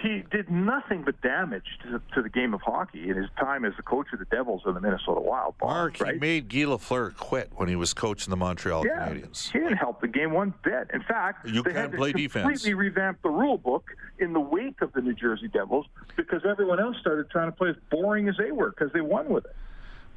he 0.01 0.23
did 0.31 0.49
nothing 0.49 1.03
but 1.03 1.21
damage 1.21 1.77
to, 1.83 2.01
to 2.13 2.21
the 2.21 2.29
game 2.29 2.53
of 2.53 2.61
hockey 2.61 3.09
in 3.09 3.15
his 3.15 3.29
time 3.39 3.65
as 3.65 3.73
the 3.77 3.83
coach 3.83 4.07
of 4.13 4.19
the 4.19 4.25
Devils 4.25 4.63
and 4.65 4.75
the 4.75 4.81
Minnesota 4.81 5.21
Wild. 5.21 5.55
Mark, 5.61 5.99
right? 5.99 6.15
he 6.15 6.19
made 6.19 6.49
Guy 6.49 6.59
Lafleur 6.59 7.15
quit 7.15 7.51
when 7.55 7.69
he 7.69 7.75
was 7.75 7.93
coaching 7.93 8.31
the 8.31 8.37
Montreal 8.37 8.85
yeah, 8.85 9.07
Canadiens. 9.07 9.51
He 9.51 9.59
didn't 9.59 9.77
help 9.77 10.01
the 10.01 10.07
game 10.07 10.31
one 10.31 10.53
bit. 10.63 10.89
In 10.93 11.03
fact, 11.03 11.47
you 11.47 11.61
they 11.61 11.73
had 11.73 11.91
to 11.91 11.97
play 11.97 12.11
completely 12.11 12.41
defense. 12.41 12.65
revamp 12.65 13.21
the 13.21 13.29
rule 13.29 13.57
book 13.57 13.91
in 14.19 14.33
the 14.33 14.39
wake 14.39 14.81
of 14.81 14.91
the 14.93 15.01
New 15.01 15.13
Jersey 15.13 15.47
Devils 15.47 15.85
because 16.15 16.41
everyone 16.49 16.79
else 16.79 16.97
started 16.99 17.29
trying 17.29 17.51
to 17.51 17.55
play 17.55 17.69
as 17.69 17.75
boring 17.89 18.27
as 18.27 18.35
they 18.37 18.51
were 18.51 18.71
because 18.71 18.91
they 18.93 19.01
won 19.01 19.29
with 19.29 19.45
it. 19.45 19.55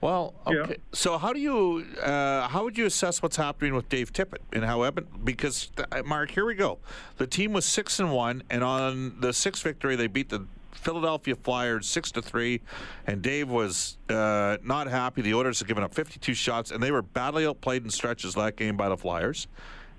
Well, 0.04 0.34
okay. 0.46 0.72
Yeah. 0.72 0.76
So 0.92 1.16
how 1.16 1.32
do 1.32 1.40
you 1.40 1.86
uh, 2.02 2.46
how 2.48 2.62
would 2.64 2.76
you 2.76 2.84
assess 2.84 3.22
what's 3.22 3.38
happening 3.38 3.74
with 3.74 3.88
Dave 3.88 4.12
Tippett 4.12 4.40
and 4.52 4.62
how 4.62 4.82
Eben? 4.82 5.06
Because 5.24 5.70
uh, 5.90 6.02
Mark, 6.04 6.30
here 6.30 6.44
we 6.44 6.54
go. 6.54 6.76
The 7.16 7.26
team 7.26 7.54
was 7.54 7.64
six 7.64 7.98
and 7.98 8.12
one, 8.12 8.42
and 8.50 8.62
on 8.62 9.18
the 9.20 9.32
sixth 9.32 9.62
victory, 9.62 9.96
they 9.96 10.06
beat 10.06 10.28
the 10.28 10.44
Philadelphia 10.72 11.34
Flyers 11.34 11.86
six 11.86 12.12
to 12.12 12.20
three, 12.20 12.60
and 13.06 13.22
Dave 13.22 13.48
was 13.48 13.96
uh, 14.10 14.58
not 14.62 14.88
happy. 14.88 15.22
The 15.22 15.32
Oilers 15.32 15.60
had 15.60 15.68
given 15.68 15.82
up 15.82 15.94
52 15.94 16.34
shots, 16.34 16.70
and 16.70 16.82
they 16.82 16.90
were 16.90 17.00
badly 17.00 17.46
outplayed 17.46 17.82
in 17.82 17.88
stretches 17.88 18.34
that 18.34 18.56
game 18.56 18.76
by 18.76 18.90
the 18.90 18.98
Flyers. 18.98 19.46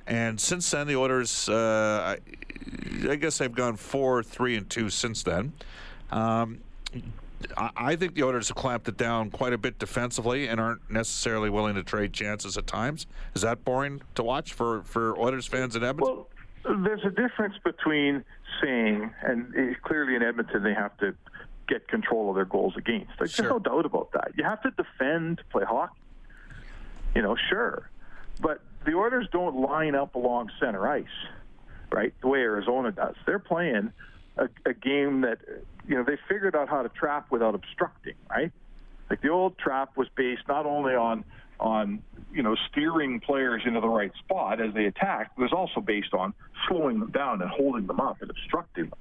And 0.06 0.40
since 0.40 0.70
then, 0.70 0.86
the 0.86 0.98
Oilers, 0.98 1.50
uh, 1.50 2.16
I, 2.16 3.10
I 3.10 3.16
guess 3.16 3.40
they've 3.40 3.52
gone 3.52 3.76
four, 3.76 4.22
three, 4.22 4.56
and 4.56 4.70
two 4.70 4.92
since 4.92 5.24
then. 5.24 5.54
Um, 6.12 6.60
I- 7.58 7.96
think 7.96 8.16
the 8.16 8.24
Oilers 8.24 8.48
have 8.50 8.58
clamped 8.58 8.88
it 8.88 8.98
down 8.98 9.30
quite 9.32 9.54
a 9.54 9.58
bit 9.58 9.80
defensively 9.80 10.48
and 10.48 10.60
aren't 10.60 10.90
necessarily 10.90 11.50
willing 11.50 11.76
to 11.76 11.84
trade 11.84 12.14
chances 12.14 12.58
at 12.58 12.68
times. 12.68 13.08
Is 13.34 13.42
that 13.42 13.64
boring 13.64 14.02
to 14.16 14.24
watch 14.24 14.54
for, 14.54 14.84
for 14.84 15.18
Oilers 15.20 15.46
fans 15.48 15.76
in 15.76 15.84
Edmonton? 15.84 16.26
Well, 16.66 16.78
there's 16.84 17.04
a 17.06 17.10
difference 17.12 17.56
between 17.64 18.24
saying, 18.62 19.12
and 19.22 19.76
clearly 19.84 20.16
in 20.16 20.24
Edmonton 20.24 20.64
they 20.64 20.74
have 20.74 20.98
to 20.98 21.16
get 21.68 21.88
control 21.88 22.30
of 22.30 22.36
their 22.36 22.46
goals 22.46 22.76
against. 22.78 23.12
Like, 23.20 23.30
Sure. 23.30 23.44
There's 23.46 23.50
no 23.54 23.60
doubt 23.60 23.86
about 23.86 24.12
that. 24.14 24.32
You 24.36 24.44
have 24.44 24.62
to 24.64 24.72
defend 24.72 25.40
to 25.40 25.44
play 25.46 25.64
hockey. 25.64 26.00
You 27.16 27.22
know, 27.22 27.36
sure. 27.50 27.90
But 28.42 28.62
the 28.86 28.94
Oilers 28.94 29.28
don't 29.32 29.56
line 29.62 29.96
up 29.96 30.16
along 30.16 30.52
center 30.60 30.88
ice, 30.88 31.06
right? 31.92 32.14
The 32.22 32.28
way 32.28 32.40
Arizona 32.40 32.92
does. 32.92 33.16
They're 33.26 33.40
playing 33.40 33.94
a, 34.38 34.50
a 34.66 34.74
game 34.74 35.22
that, 35.22 35.40
you 35.88 35.96
know, 35.96 36.04
they 36.04 36.18
figured 36.28 36.56
out 36.56 36.70
how 36.70 36.82
to 36.82 36.90
trap 36.90 37.32
without 37.32 37.56
obstructing, 37.56 38.16
right? 38.30 38.52
Like 39.10 39.22
the 39.22 39.30
old 39.30 39.58
trap 39.58 39.96
was 39.96 40.08
based 40.16 40.44
not 40.48 40.66
only 40.66 40.96
on 40.96 41.24
on 41.58 42.04
you 42.34 42.44
know 42.44 42.56
steering 42.70 43.22
players 43.22 43.62
into 43.66 43.80
the 43.80 43.88
right 43.88 44.12
spot 44.20 44.60
as 44.60 44.74
they 44.74 44.86
attacked, 44.86 45.38
it 45.38 45.42
was 45.42 45.54
also 45.54 45.80
based 45.80 46.14
on 46.14 46.34
slowing 46.68 47.00
them 47.00 47.12
down 47.12 47.42
and 47.42 47.50
holding 47.50 47.86
them 47.88 48.00
up 48.00 48.22
and 48.22 48.30
obstructing 48.30 48.86
them. 48.86 49.00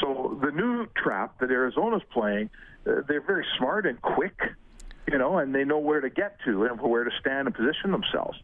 So 0.00 0.38
the 0.42 0.50
new 0.50 0.86
trap 0.96 1.38
that 1.40 1.50
Arizona's 1.50 2.02
playing, 2.10 2.50
uh, 2.86 3.02
they're 3.08 3.20
very 3.20 3.46
smart 3.58 3.86
and 3.86 4.00
quick, 4.00 4.38
you 5.10 5.18
know, 5.18 5.38
and 5.38 5.54
they 5.54 5.64
know 5.64 5.78
where 5.78 6.00
to 6.00 6.10
get 6.10 6.36
to 6.44 6.64
and 6.64 6.80
where 6.80 7.04
to 7.04 7.10
stand 7.18 7.48
and 7.48 7.54
position 7.54 7.90
themselves. 7.90 8.38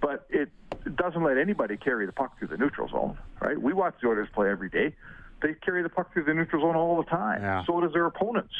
But 0.00 0.26
it 0.30 0.50
doesn't 0.96 1.22
let 1.22 1.38
anybody 1.38 1.76
carry 1.76 2.06
the 2.06 2.12
puck 2.12 2.38
through 2.38 2.48
the 2.48 2.56
neutral 2.56 2.88
zone, 2.88 3.18
right? 3.40 3.60
We 3.60 3.72
watch 3.72 3.94
the 4.00 4.08
Oilers 4.08 4.28
play 4.32 4.50
every 4.50 4.70
day. 4.70 4.94
They 5.42 5.54
carry 5.54 5.82
the 5.82 5.88
puck 5.88 6.12
through 6.12 6.24
the 6.24 6.34
neutral 6.34 6.62
zone 6.62 6.76
all 6.76 6.96
the 6.96 7.08
time. 7.08 7.42
Yeah. 7.42 7.64
So 7.66 7.80
does 7.80 7.92
their 7.92 8.06
opponents. 8.06 8.54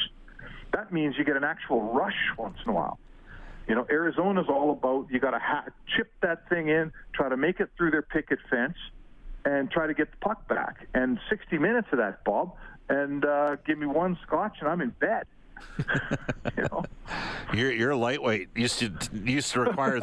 That 0.72 0.92
means 0.92 1.16
you 1.18 1.24
get 1.24 1.36
an 1.36 1.44
actual 1.44 1.92
rush 1.92 2.16
once 2.36 2.56
in 2.64 2.70
a 2.70 2.74
while. 2.74 2.98
You 3.66 3.74
know, 3.74 3.86
Arizona's 3.90 4.46
all 4.48 4.70
about 4.70 5.08
you 5.10 5.20
got 5.20 5.32
to 5.32 5.38
ha- 5.38 5.66
chip 5.94 6.10
that 6.22 6.48
thing 6.48 6.68
in, 6.68 6.92
try 7.12 7.28
to 7.28 7.36
make 7.36 7.60
it 7.60 7.70
through 7.76 7.90
their 7.90 8.02
picket 8.02 8.38
fence, 8.50 8.76
and 9.44 9.70
try 9.70 9.86
to 9.86 9.94
get 9.94 10.10
the 10.10 10.16
puck 10.18 10.48
back. 10.48 10.86
And 10.94 11.18
60 11.28 11.58
minutes 11.58 11.88
of 11.92 11.98
that, 11.98 12.24
Bob, 12.24 12.54
and 12.88 13.24
uh, 13.24 13.56
give 13.66 13.78
me 13.78 13.86
one 13.86 14.18
scotch, 14.26 14.56
and 14.60 14.68
I'm 14.68 14.80
in 14.80 14.90
bed. 14.90 15.26
you 16.56 16.62
know. 16.70 16.84
You're, 17.54 17.72
you're 17.72 17.96
lightweight. 17.96 18.50
Used 18.54 18.78
to 18.80 18.92
used 19.12 19.52
to 19.52 19.60
require 19.60 19.96
Hey, 19.96 20.02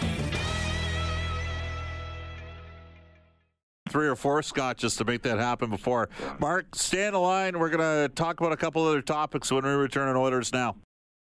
Three 3.91 4.07
or 4.07 4.15
four 4.15 4.41
scotches 4.41 4.95
to 4.95 5.05
make 5.05 5.21
that 5.23 5.37
happen 5.37 5.69
before. 5.69 6.07
Mark, 6.39 6.75
stay 6.75 7.07
on 7.07 7.13
the 7.13 7.19
line. 7.19 7.59
We're 7.59 7.69
going 7.69 8.07
to 8.07 8.13
talk 8.15 8.39
about 8.39 8.53
a 8.53 8.57
couple 8.57 8.87
other 8.87 9.01
topics 9.01 9.51
when 9.51 9.65
we 9.65 9.71
return 9.71 10.07
on 10.07 10.15
Oilers 10.15 10.53
Now. 10.53 10.77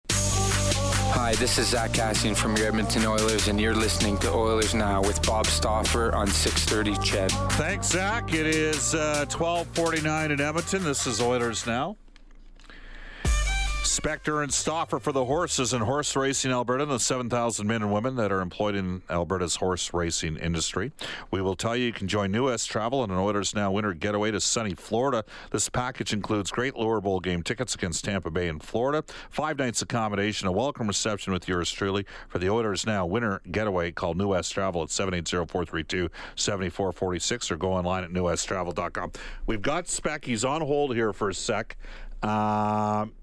Hi, 0.09 1.35
this 1.35 1.59
is 1.59 1.69
Zack 1.69 1.91
Kassian 1.91 2.35
from 2.35 2.57
your 2.57 2.67
Edmonton 2.67 3.05
Oilers, 3.05 3.47
and 3.47 3.61
you're 3.61 3.75
listening 3.75 4.17
to 4.17 4.33
Oilers 4.33 4.73
Now 4.73 5.01
with 5.01 5.25
Bob 5.25 5.45
Stauffer 5.45 6.13
on 6.13 6.27
630 6.27 7.07
Ched. 7.07 7.51
Thanks, 7.53 7.87
Zach. 7.87 8.33
It 8.33 8.47
is 8.47 8.95
uh, 8.95 9.25
1249 9.29 10.31
in 10.31 10.41
Edmonton. 10.41 10.83
This 10.83 11.05
is 11.05 11.21
Oilers 11.21 11.67
Now. 11.67 11.97
Spector 13.95 14.43
and 14.43 14.53
Stauffer 14.53 14.99
for 14.99 15.13
the 15.13 15.23
horses 15.23 15.71
in 15.71 15.81
horse 15.81 16.17
racing 16.17 16.51
Alberta, 16.51 16.83
and 16.83 16.91
the 16.91 16.99
7,000 16.99 17.65
men 17.65 17.81
and 17.81 17.93
women 17.93 18.17
that 18.17 18.29
are 18.29 18.41
employed 18.41 18.75
in 18.75 19.01
Alberta's 19.09 19.55
horse 19.55 19.93
racing 19.93 20.35
industry. 20.35 20.91
We 21.31 21.41
will 21.41 21.55
tell 21.55 21.77
you 21.77 21.85
you 21.85 21.93
can 21.93 22.09
join 22.09 22.29
New 22.29 22.47
West 22.47 22.69
Travel 22.69 22.99
on 22.99 23.09
an 23.09 23.17
Oilers 23.17 23.55
Now 23.55 23.71
winter 23.71 23.93
getaway 23.93 24.31
to 24.31 24.41
sunny 24.41 24.73
Florida. 24.73 25.23
This 25.51 25.69
package 25.69 26.11
includes 26.11 26.51
great 26.51 26.75
lower 26.75 26.99
bowl 26.99 27.21
game 27.21 27.41
tickets 27.41 27.73
against 27.73 28.03
Tampa 28.03 28.29
Bay 28.29 28.49
in 28.49 28.59
Florida, 28.59 29.01
five 29.29 29.57
nights 29.57 29.81
accommodation, 29.81 30.49
a 30.49 30.51
welcome 30.51 30.87
reception 30.87 31.31
with 31.31 31.47
yours 31.47 31.71
truly 31.71 32.05
for 32.27 32.37
the 32.37 32.49
Oilers 32.49 32.85
Now 32.85 33.05
winter 33.05 33.41
getaway. 33.49 33.93
Call 33.93 34.13
New 34.13 34.27
West 34.27 34.51
Travel 34.51 34.83
at 34.83 34.89
780-432-7446 34.89 37.49
or 37.49 37.55
go 37.55 37.71
online 37.71 38.03
at 38.03 38.09
newwesttravel.com. 38.09 39.13
We've 39.45 39.61
got 39.61 39.87
Spec. 39.87 40.25
He's 40.25 40.43
on 40.43 40.59
hold 40.59 40.93
here 40.93 41.13
for 41.13 41.29
a 41.29 41.33
sec. 41.33 41.77
Um, 42.21 43.13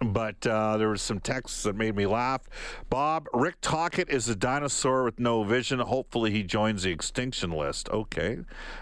but 0.00 0.46
uh, 0.46 0.76
there 0.78 0.88
was 0.88 1.02
some 1.02 1.20
texts 1.20 1.62
that 1.64 1.76
made 1.76 1.94
me 1.94 2.06
laugh. 2.06 2.42
Bob, 2.88 3.28
Rick 3.34 3.56
Tocchet 3.60 4.08
is 4.08 4.28
a 4.28 4.34
dinosaur 4.34 5.04
with 5.04 5.18
no 5.18 5.44
vision. 5.44 5.78
Hopefully, 5.78 6.30
he 6.30 6.42
joins 6.42 6.84
the 6.84 6.90
extinction 6.90 7.50
list. 7.50 7.88
Okay. 7.90 8.38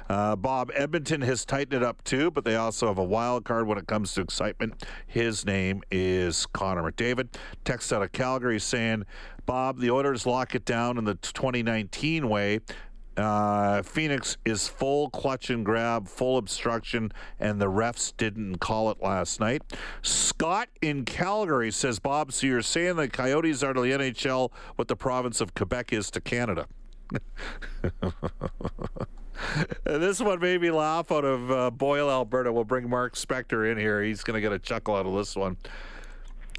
Uh, 0.08 0.36
Bob, 0.36 0.70
Edmonton 0.74 1.22
has 1.22 1.44
tightened 1.44 1.74
it 1.74 1.82
up 1.82 2.02
too, 2.04 2.30
but 2.30 2.44
they 2.44 2.54
also 2.54 2.86
have 2.86 2.98
a 2.98 3.04
wild 3.04 3.44
card 3.44 3.66
when 3.66 3.78
it 3.78 3.86
comes 3.86 4.14
to 4.14 4.20
excitement. 4.20 4.86
His 5.06 5.44
name 5.44 5.82
is 5.90 6.46
Connor 6.46 6.90
McDavid. 6.90 7.34
Text 7.64 7.92
out 7.92 8.02
of 8.02 8.12
Calgary 8.12 8.60
saying, 8.60 9.04
Bob, 9.44 9.80
the 9.80 9.90
Oilers 9.90 10.26
lock 10.26 10.54
it 10.54 10.66
down 10.66 10.98
in 10.98 11.04
the 11.04 11.14
2019 11.14 12.28
way. 12.28 12.60
Uh, 13.18 13.82
Phoenix 13.82 14.36
is 14.44 14.68
full 14.68 15.10
clutch 15.10 15.50
and 15.50 15.64
grab, 15.64 16.06
full 16.06 16.36
obstruction, 16.36 17.10
and 17.40 17.60
the 17.60 17.66
refs 17.66 18.12
didn't 18.16 18.58
call 18.58 18.92
it 18.92 19.02
last 19.02 19.40
night. 19.40 19.62
Scott 20.02 20.68
in 20.80 21.04
Calgary 21.04 21.72
says, 21.72 21.98
Bob, 21.98 22.32
so 22.32 22.46
you're 22.46 22.62
saying 22.62 22.94
the 22.94 23.08
Coyotes 23.08 23.64
are 23.64 23.72
to 23.72 23.80
the 23.80 23.90
NHL 23.90 24.52
what 24.76 24.86
the 24.86 24.94
province 24.94 25.40
of 25.40 25.52
Quebec 25.54 25.92
is 25.92 26.12
to 26.12 26.20
Canada? 26.20 26.68
this 29.84 30.20
one 30.20 30.38
made 30.38 30.60
me 30.60 30.70
laugh 30.70 31.10
out 31.10 31.24
of 31.24 31.50
uh, 31.50 31.70
Boyle, 31.72 32.08
Alberta. 32.08 32.52
We'll 32.52 32.62
bring 32.62 32.88
Mark 32.88 33.16
Spector 33.16 33.68
in 33.72 33.78
here. 33.78 34.00
He's 34.00 34.22
going 34.22 34.36
to 34.36 34.40
get 34.40 34.52
a 34.52 34.60
chuckle 34.60 34.94
out 34.94 35.06
of 35.06 35.14
this 35.14 35.34
one. 35.34 35.56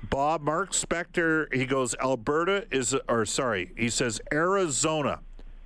Bob, 0.09 0.41
Mark 0.41 0.71
Spector, 0.71 1.53
he 1.53 1.65
goes, 1.65 1.95
Alberta 2.01 2.65
is, 2.69 2.95
or 3.07 3.25
sorry, 3.25 3.71
he 3.77 3.89
says 3.89 4.19
Arizona 4.33 5.21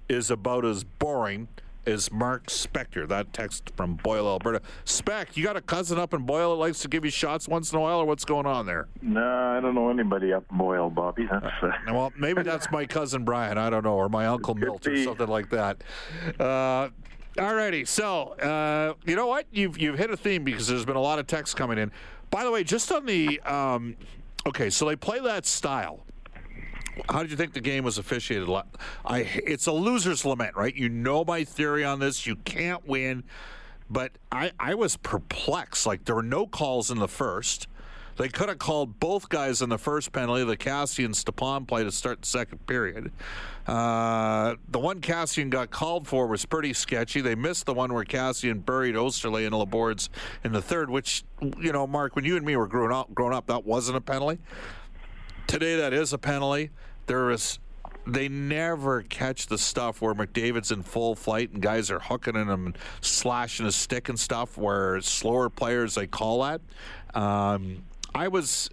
is 0.10 0.32
about 0.32 0.66
as 0.66 0.84
boring 0.84 1.48
as 1.86 2.12
Mark 2.12 2.48
Spector. 2.48 3.08
That 3.08 3.34
text 3.34 3.72
from 3.76 3.96
Boyle, 3.96 4.28
Alberta. 4.28 4.62
Spec, 4.86 5.36
you 5.36 5.44
got 5.44 5.58
a 5.58 5.62
cousin 5.62 5.98
up 6.00 6.14
in 6.14 6.24
Boyle 6.24 6.52
that 6.52 6.60
likes 6.60 6.80
to 6.80 6.88
give 6.88 7.04
you 7.04 7.12
shots 7.12 7.48
once 7.48 7.72
in 7.72 7.78
a 7.78 7.82
while, 7.82 8.00
or 8.00 8.06
what's 8.06 8.26
going 8.26 8.46
on 8.46 8.66
there? 8.66 8.88
No, 9.02 9.22
I 9.22 9.60
don't 9.60 9.76
know 9.76 9.90
anybody 9.90 10.34
up 10.34 10.46
in 10.50 10.58
Boyle, 10.58 10.90
Bobby. 10.90 11.28
That's 11.30 11.46
uh, 11.62 11.72
well, 11.88 12.14
maybe 12.18 12.44
that's 12.44 12.70
my 12.72 12.86
cousin 12.86 13.26
Brian. 13.26 13.58
I 13.58 13.70
don't 13.70 13.84
know, 13.84 13.96
or 13.96 14.10
my 14.10 14.28
uncle 14.28 14.56
Milt, 14.56 14.88
or 14.88 15.04
something 15.04 15.28
like 15.28 15.50
that. 15.50 15.84
Uh, 16.40 16.90
Alrighty, 17.38 17.88
so 17.88 18.34
uh, 18.34 18.94
you 19.06 19.16
know 19.16 19.26
what? 19.26 19.48
You've 19.52 19.78
you've 19.80 19.98
hit 19.98 20.12
a 20.12 20.18
theme 20.18 20.44
because 20.44 20.68
there's 20.68 20.86
been 20.86 20.96
a 20.96 21.02
lot 21.02 21.18
of 21.18 21.26
texts 21.26 21.56
coming 21.56 21.80
in. 21.80 21.92
By 22.30 22.44
the 22.44 22.52
way, 22.52 22.64
just 22.64 22.92
on 22.92 23.06
the 23.08 23.40
um, 23.42 23.96
okay, 24.46 24.70
so 24.70 24.86
they 24.86 24.96
play 24.96 25.20
that 25.20 25.48
style. 25.48 26.06
How 27.10 27.22
did 27.22 27.32
you 27.32 27.38
think 27.38 27.54
the 27.54 27.62
game 27.62 27.84
was 27.84 27.98
officiated? 27.98 28.50
I 29.06 29.20
it's 29.20 29.68
a 29.68 29.72
loser's 29.72 30.26
lament, 30.26 30.56
right? 30.56 30.76
You 30.76 30.90
know 30.90 31.24
my 31.24 31.44
theory 31.44 31.84
on 31.84 32.00
this. 32.00 32.26
You 32.26 32.36
can't 32.38 32.88
win, 32.88 33.24
but 33.90 34.12
I 34.32 34.52
I 34.60 34.76
was 34.76 34.98
perplexed. 34.98 35.86
Like 35.86 36.06
there 36.06 36.16
were 36.16 36.24
no 36.24 36.46
calls 36.46 36.92
in 36.92 37.00
the 37.00 37.08
first. 37.08 37.68
They 38.16 38.30
could 38.30 38.50
have 38.50 38.60
called 38.60 39.00
both 39.00 39.28
guys 39.30 39.62
in 39.62 39.70
the 39.70 39.78
first 39.78 40.12
penalty. 40.12 40.44
The 40.44 40.58
Kassian 40.58 41.16
Stepan 41.16 41.66
play 41.66 41.84
to 41.84 41.92
start 41.92 42.22
the 42.22 42.28
second 42.28 42.66
period. 42.68 43.12
Uh, 43.66 44.56
the 44.70 44.80
one 44.80 45.02
Kassian 45.02 45.50
got 45.50 45.72
called 45.72 46.08
for 46.08 46.28
was 46.28 46.46
pretty 46.46 46.74
sketchy. 46.74 47.22
They 47.22 47.34
missed 47.34 47.66
the 47.66 47.74
one 47.74 47.92
where 47.94 48.04
Kassian 48.04 48.64
buried 48.64 48.96
Oesterle 48.96 49.44
in 49.44 49.52
the 49.52 49.66
boards 49.66 50.10
in 50.44 50.52
the 50.52 50.62
third, 50.62 50.90
which, 50.90 51.24
you 51.60 51.72
know, 51.72 51.88
Mark, 51.88 52.16
when 52.16 52.26
you 52.26 52.36
and 52.36 52.46
me 52.46 52.56
were 52.56 52.68
growing 52.68 52.92
up, 52.92 53.14
growing 53.16 53.34
up 53.34 53.48
that 53.48 53.66
wasn't 53.66 53.98
a 53.98 54.02
penalty. 54.02 54.40
Today, 55.48 55.76
that 55.78 55.94
is 55.94 56.14
a 56.14 56.18
penalty. 56.18 56.72
There 57.06 57.32
is 57.32 57.60
they 58.06 58.28
never 58.28 59.04
catch 59.04 59.48
the 59.48 59.58
stuff 59.58 60.02
where 60.02 60.14
McDavid's 60.14 60.72
in 60.72 60.84
full 60.84 61.16
flight 61.16 61.52
and 61.52 61.62
guys 61.62 61.90
are 61.90 62.00
hooking 62.00 62.36
at 62.36 62.48
him 62.48 62.68
and 62.68 62.78
slashing 63.02 63.66
his 63.66 63.76
stick 63.76 64.10
and 64.10 64.20
stuff. 64.20 64.58
Where 64.58 65.00
slower 65.02 65.50
players 65.50 65.96
they 65.96 66.08
call 66.08 66.44
that. 66.44 66.62
Um, 67.14 67.84
I 68.14 68.28
was. 68.28 68.70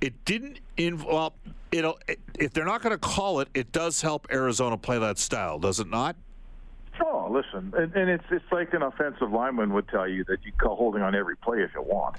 It 0.00 0.24
didn't. 0.24 0.60
In, 0.76 1.04
well, 1.04 1.34
it'll. 1.72 1.98
If 2.38 2.52
they're 2.52 2.64
not 2.64 2.82
going 2.82 2.92
to 2.92 2.98
call 2.98 3.40
it, 3.40 3.48
it 3.54 3.72
does 3.72 4.00
help 4.00 4.26
Arizona 4.30 4.78
play 4.78 4.98
that 4.98 5.18
style, 5.18 5.58
does 5.58 5.80
it 5.80 5.88
not? 5.88 6.16
Oh, 7.02 7.28
listen, 7.30 7.72
and, 7.76 7.94
and 7.94 8.10
it's 8.10 8.24
it's 8.30 8.44
like 8.52 8.74
an 8.74 8.82
offensive 8.82 9.32
lineman 9.32 9.72
would 9.72 9.88
tell 9.88 10.06
you 10.06 10.24
that 10.24 10.44
you 10.44 10.52
call 10.52 10.76
holding 10.76 11.02
on 11.02 11.14
every 11.14 11.36
play 11.36 11.62
if 11.62 11.70
you 11.74 11.82
want 11.82 12.16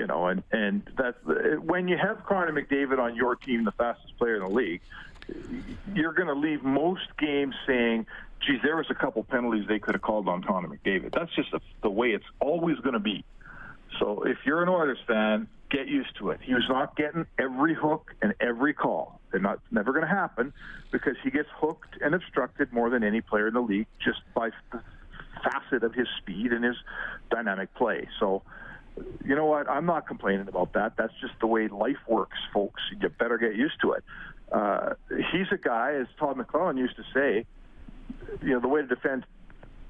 you 0.00 0.06
know, 0.06 0.28
and 0.28 0.42
and 0.50 0.82
that's 0.96 1.18
when 1.60 1.86
you 1.86 1.98
have 1.98 2.24
Connor 2.24 2.52
McDavid 2.52 2.98
on 2.98 3.14
your 3.14 3.36
team, 3.36 3.64
the 3.64 3.72
fastest 3.72 4.16
player 4.16 4.36
in 4.36 4.42
the 4.42 4.48
league, 4.48 4.80
you're 5.94 6.14
going 6.14 6.28
to 6.28 6.34
leave 6.34 6.62
most 6.62 7.06
games 7.18 7.54
saying, 7.66 8.06
"Geez, 8.40 8.60
there 8.62 8.78
was 8.78 8.86
a 8.88 8.94
couple 8.94 9.22
penalties 9.24 9.68
they 9.68 9.78
could 9.78 9.94
have 9.94 10.00
called 10.00 10.26
on 10.26 10.42
Connor 10.42 10.68
McDavid." 10.68 11.12
That's 11.12 11.34
just 11.34 11.52
a, 11.52 11.60
the 11.82 11.90
way 11.90 12.12
it's 12.12 12.24
always 12.40 12.78
going 12.78 12.94
to 12.94 12.98
be. 12.98 13.26
So 13.98 14.22
if 14.22 14.38
you're 14.46 14.62
an 14.62 14.70
Oilers 14.70 15.00
fan, 15.06 15.48
get 15.70 15.86
used 15.86 16.16
to 16.16 16.30
it. 16.30 16.40
He 16.42 16.54
was 16.54 16.64
not 16.70 16.96
getting 16.96 17.26
every 17.38 17.74
hook 17.74 18.14
and 18.22 18.32
every 18.40 18.72
call. 18.72 19.20
They're 19.30 19.40
not 19.40 19.60
never 19.70 19.92
going 19.92 20.06
to 20.06 20.14
happen 20.14 20.54
because 20.92 21.16
he 21.22 21.30
gets 21.30 21.50
hooked 21.54 22.00
and 22.00 22.14
obstructed 22.14 22.72
more 22.72 22.88
than 22.88 23.04
any 23.04 23.20
player 23.20 23.48
in 23.48 23.54
the 23.54 23.60
league 23.60 23.86
just 24.02 24.20
by 24.32 24.48
the 24.72 24.80
facet 25.44 25.84
of 25.84 25.92
his 25.92 26.08
speed 26.16 26.54
and 26.54 26.64
his 26.64 26.76
dynamic 27.30 27.74
play. 27.74 28.08
So 28.18 28.42
you 29.24 29.34
know 29.34 29.46
what? 29.46 29.68
I'm 29.68 29.86
not 29.86 30.06
complaining 30.06 30.48
about 30.48 30.72
that. 30.74 30.94
That's 30.96 31.12
just 31.20 31.34
the 31.40 31.46
way 31.46 31.68
life 31.68 31.98
works, 32.08 32.38
folks. 32.52 32.80
You 32.90 33.08
better 33.08 33.38
get 33.38 33.54
used 33.54 33.80
to 33.82 33.92
it. 33.92 34.04
Uh, 34.52 34.94
he's 35.08 35.46
a 35.52 35.56
guy, 35.56 35.94
as 35.94 36.06
Todd 36.18 36.36
McLellan 36.36 36.76
used 36.76 36.96
to 36.96 37.04
say, 37.14 37.46
you 38.42 38.50
know, 38.50 38.60
the 38.60 38.68
way 38.68 38.82
to 38.82 38.86
defend 38.86 39.24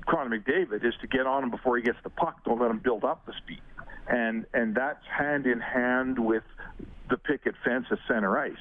Connor 0.06 0.38
McDavid 0.38 0.84
is 0.84 0.94
to 1.00 1.06
get 1.06 1.26
on 1.26 1.44
him 1.44 1.50
before 1.50 1.76
he 1.76 1.82
gets 1.82 1.98
the 2.02 2.10
puck. 2.10 2.44
Don't 2.44 2.60
let 2.60 2.70
him 2.70 2.78
build 2.78 3.04
up 3.04 3.24
the 3.26 3.32
speed. 3.42 3.60
And 4.08 4.44
and 4.52 4.74
that's 4.74 5.04
hand 5.06 5.46
in 5.46 5.60
hand 5.60 6.18
with 6.18 6.42
the 7.08 7.16
picket 7.16 7.54
fence 7.64 7.86
at 7.90 7.98
center 8.08 8.36
ice. 8.38 8.52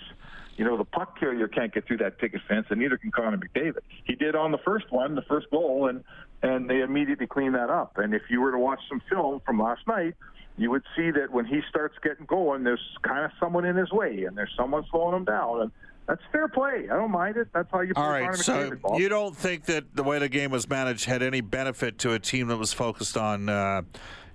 You 0.60 0.66
know, 0.66 0.76
the 0.76 0.84
puck 0.84 1.18
carrier 1.18 1.48
can't 1.48 1.74
get 1.74 1.88
through 1.88 2.00
that 2.00 2.18
picket 2.18 2.42
fence, 2.46 2.68
and 2.70 2.82
neither 2.82 2.98
can 2.98 3.12
Connor 3.12 3.38
McDavid. 3.38 3.80
He 4.04 4.16
did 4.16 4.36
on 4.36 4.52
the 4.52 4.58
first 4.58 4.92
one, 4.92 5.16
the 5.16 5.22
first 5.22 5.50
goal, 5.52 5.88
and 5.88 6.04
and 6.44 6.70
they 6.70 6.82
immediately 6.82 7.28
cleaned 7.28 7.56
that 7.56 7.70
up. 7.70 7.98
And 7.98 8.14
if 8.14 8.24
you 8.30 8.42
were 8.42 8.52
to 8.52 8.58
watch 8.58 8.82
some 8.90 9.02
film 9.10 9.40
from 9.46 9.58
last 9.58 9.88
night, 9.88 10.16
you 10.58 10.70
would 10.70 10.84
see 10.98 11.12
that 11.12 11.32
when 11.32 11.46
he 11.46 11.62
starts 11.70 11.96
getting 12.04 12.26
going, 12.26 12.66
there's 12.66 12.84
kind 13.04 13.24
of 13.24 13.32
someone 13.40 13.64
in 13.64 13.78
his 13.78 13.90
way, 13.92 14.26
and 14.26 14.38
there's 14.38 14.54
someone 14.58 14.84
slowing 14.92 15.16
him 15.16 15.24
down. 15.24 15.62
And 15.62 15.72
that's 16.10 16.22
fair 16.30 16.50
play. 16.50 16.90
I 16.92 16.96
don't 16.98 17.12
mind 17.12 17.38
it. 17.38 17.48
That's 17.54 17.72
how 17.72 17.80
you. 17.80 17.94
Play 17.94 18.04
All 18.04 18.10
right. 18.10 18.36
So 18.36 18.78
you 18.98 19.08
don't 19.08 19.38
think 19.38 19.64
that 19.68 19.96
the 19.96 20.04
way 20.04 20.20
the 20.20 20.28
game 20.28 20.52
was 20.52 20.68
managed 20.68 21.06
had 21.06 21.24
any 21.24 21.40
benefit 21.40 22.00
to 22.00 22.12
a 22.12 22.20
team 22.20 22.50
that 22.50 22.58
was 22.58 22.74
focused 22.74 23.16
on, 23.16 23.48
uh, 23.48 23.84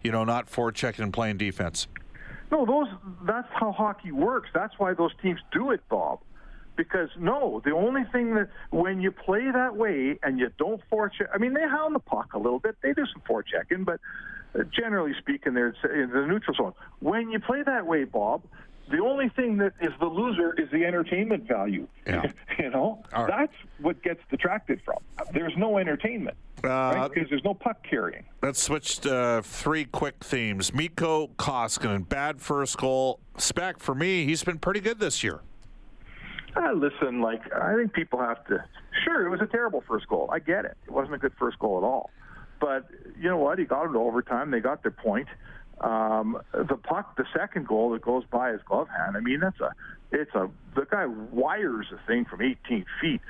you 0.02 0.10
know, 0.10 0.24
not 0.24 0.50
forechecking 0.50 1.00
and 1.00 1.12
playing 1.12 1.36
defense? 1.36 1.86
No, 2.50 2.64
those. 2.66 2.88
That's 3.26 3.48
how 3.52 3.72
hockey 3.72 4.12
works. 4.12 4.48
That's 4.54 4.74
why 4.78 4.94
those 4.94 5.12
teams 5.22 5.40
do 5.52 5.70
it, 5.70 5.80
Bob 5.88 6.20
because 6.76 7.08
no, 7.18 7.60
the 7.64 7.70
only 7.70 8.02
thing 8.12 8.34
that 8.34 8.48
when 8.70 9.00
you 9.00 9.10
play 9.10 9.50
that 9.52 9.76
way 9.76 10.18
and 10.22 10.38
you 10.38 10.50
don't 10.58 10.80
forecheck, 10.90 11.28
I 11.32 11.38
mean, 11.38 11.54
they 11.54 11.62
hound 11.62 11.94
the 11.94 12.00
puck 12.00 12.34
a 12.34 12.38
little 12.38 12.58
bit. 12.58 12.76
They 12.82 12.92
do 12.92 13.04
some 13.12 13.22
forechecking, 13.28 13.84
but 13.84 14.00
uh, 14.58 14.64
generally 14.76 15.12
speaking, 15.18 15.54
they're 15.54 15.74
in 15.84 16.10
the 16.10 16.26
neutral 16.26 16.56
zone. 16.56 16.72
When 17.00 17.30
you 17.30 17.40
play 17.40 17.62
that 17.62 17.86
way, 17.86 18.04
Bob, 18.04 18.42
the 18.90 18.98
only 18.98 19.28
thing 19.30 19.56
that 19.58 19.72
is 19.80 19.92
the 19.98 20.06
loser 20.06 20.54
is 20.60 20.70
the 20.70 20.84
entertainment 20.84 21.48
value. 21.48 21.86
Yeah. 22.06 22.30
you 22.58 22.70
know, 22.70 23.02
right. 23.12 23.26
that's 23.26 23.52
what 23.80 24.02
gets 24.02 24.20
detracted 24.30 24.80
from. 24.84 24.98
There's 25.32 25.56
no 25.56 25.78
entertainment. 25.78 26.36
Uh, 26.62 26.68
right? 26.68 27.10
Because 27.12 27.28
there's 27.28 27.44
no 27.44 27.54
puck 27.54 27.76
carrying. 27.88 28.24
Let's 28.42 28.62
switch 28.62 29.00
to 29.00 29.14
uh, 29.14 29.42
three 29.42 29.84
quick 29.84 30.24
themes. 30.24 30.72
Mikko 30.72 31.28
Koskinen, 31.38 32.08
bad 32.08 32.40
first 32.40 32.78
goal. 32.78 33.20
Spec, 33.36 33.80
for 33.80 33.94
me, 33.94 34.24
he's 34.24 34.42
been 34.42 34.58
pretty 34.58 34.80
good 34.80 34.98
this 34.98 35.22
year. 35.22 35.40
Uh, 36.56 36.72
listen, 36.72 37.20
like 37.20 37.40
I 37.52 37.74
think 37.74 37.92
people 37.92 38.18
have 38.20 38.44
to. 38.46 38.64
Sure, 39.04 39.26
it 39.26 39.30
was 39.30 39.40
a 39.40 39.46
terrible 39.46 39.82
first 39.86 40.08
goal. 40.08 40.30
I 40.32 40.38
get 40.38 40.64
it. 40.64 40.76
It 40.86 40.90
wasn't 40.90 41.14
a 41.14 41.18
good 41.18 41.32
first 41.38 41.58
goal 41.58 41.78
at 41.78 41.84
all. 41.84 42.10
But 42.60 42.88
you 43.20 43.28
know 43.28 43.36
what? 43.36 43.58
He 43.58 43.64
got 43.64 43.90
it 43.90 43.96
overtime. 43.96 44.50
They 44.50 44.60
got 44.60 44.82
their 44.82 44.92
point. 44.92 45.28
Um, 45.80 46.38
the 46.52 46.76
puck, 46.76 47.16
the 47.16 47.26
second 47.36 47.66
goal 47.66 47.90
that 47.90 48.02
goes 48.02 48.24
by 48.30 48.52
his 48.52 48.60
glove 48.62 48.88
hand. 48.88 49.16
I 49.16 49.20
mean, 49.20 49.40
that's 49.40 49.60
a. 49.60 49.72
It's 50.12 50.34
a. 50.34 50.48
The 50.74 50.86
guy 50.90 51.06
wires 51.06 51.86
a 51.92 52.06
thing 52.06 52.24
from 52.24 52.42
18 52.42 52.84
feet 53.00 53.20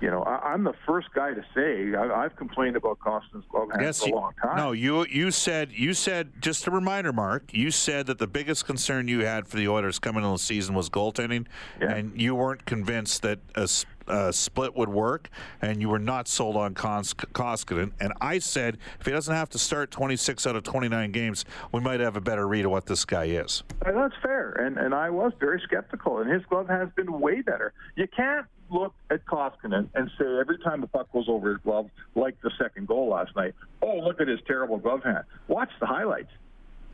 you 0.00 0.10
know, 0.10 0.22
I, 0.22 0.52
am 0.52 0.64
the 0.64 0.74
first 0.86 1.08
guy 1.14 1.32
to 1.32 1.42
say 1.54 1.96
I, 1.96 2.22
have 2.22 2.36
complained 2.36 2.76
about 2.76 2.98
Costin's 2.98 3.44
glove 3.50 3.70
hand 3.70 3.82
yes, 3.82 4.02
for 4.02 4.10
a 4.10 4.12
long 4.12 4.32
time. 4.42 4.56
No, 4.56 4.72
you 4.72 5.06
you 5.06 5.30
said 5.30 5.72
you 5.72 5.94
said 5.94 6.32
just 6.40 6.66
a 6.66 6.70
reminder, 6.70 7.14
Mark. 7.14 7.54
You 7.54 7.70
said 7.70 8.06
that 8.06 8.18
the 8.18 8.26
biggest 8.26 8.66
concern 8.66 9.08
you 9.08 9.24
had 9.24 9.48
for 9.48 9.56
the 9.56 9.68
Oilers 9.68 9.98
coming 9.98 10.22
into 10.22 10.34
the 10.34 10.38
season 10.38 10.74
was 10.74 10.90
goaltending, 10.90 11.46
yeah. 11.80 11.94
and 11.94 12.20
you 12.20 12.34
weren't 12.34 12.66
convinced 12.66 13.22
that 13.22 13.38
a 13.54 13.68
uh, 14.08 14.32
split 14.32 14.74
would 14.76 14.88
work, 14.88 15.30
and 15.62 15.80
you 15.80 15.88
were 15.88 15.98
not 15.98 16.28
sold 16.28 16.56
on 16.56 16.74
Kos- 16.74 17.14
Koskinen. 17.14 17.92
And 18.00 18.12
I 18.20 18.38
said 18.38 18.78
if 19.00 19.06
he 19.06 19.12
doesn't 19.12 19.34
have 19.34 19.50
to 19.50 19.58
start 19.58 19.90
26 19.90 20.46
out 20.46 20.56
of 20.56 20.62
29 20.62 21.12
games, 21.12 21.44
we 21.72 21.80
might 21.80 22.00
have 22.00 22.16
a 22.16 22.20
better 22.20 22.46
read 22.46 22.64
of 22.64 22.70
what 22.70 22.86
this 22.86 23.04
guy 23.04 23.24
is. 23.24 23.62
And 23.84 23.96
that's 23.96 24.14
fair, 24.22 24.52
and 24.52 24.76
and 24.78 24.94
I 24.94 25.10
was 25.10 25.32
very 25.40 25.60
skeptical, 25.64 26.18
and 26.18 26.30
his 26.30 26.44
glove 26.46 26.68
has 26.68 26.88
been 26.96 27.20
way 27.20 27.42
better. 27.42 27.72
You 27.96 28.06
can't 28.08 28.46
look 28.70 28.94
at 29.10 29.24
Koskinen 29.26 29.88
and 29.94 30.10
say 30.18 30.24
every 30.40 30.58
time 30.58 30.80
the 30.80 30.86
puck 30.88 31.10
goes 31.12 31.26
over 31.28 31.50
his 31.50 31.58
glove, 31.62 31.88
like 32.14 32.40
the 32.42 32.50
second 32.58 32.88
goal 32.88 33.10
last 33.10 33.34
night, 33.36 33.54
oh 33.82 33.98
look 33.98 34.20
at 34.20 34.28
his 34.28 34.40
terrible 34.46 34.78
glove 34.78 35.02
hand. 35.02 35.24
Watch 35.48 35.70
the 35.80 35.86
highlights. 35.86 36.30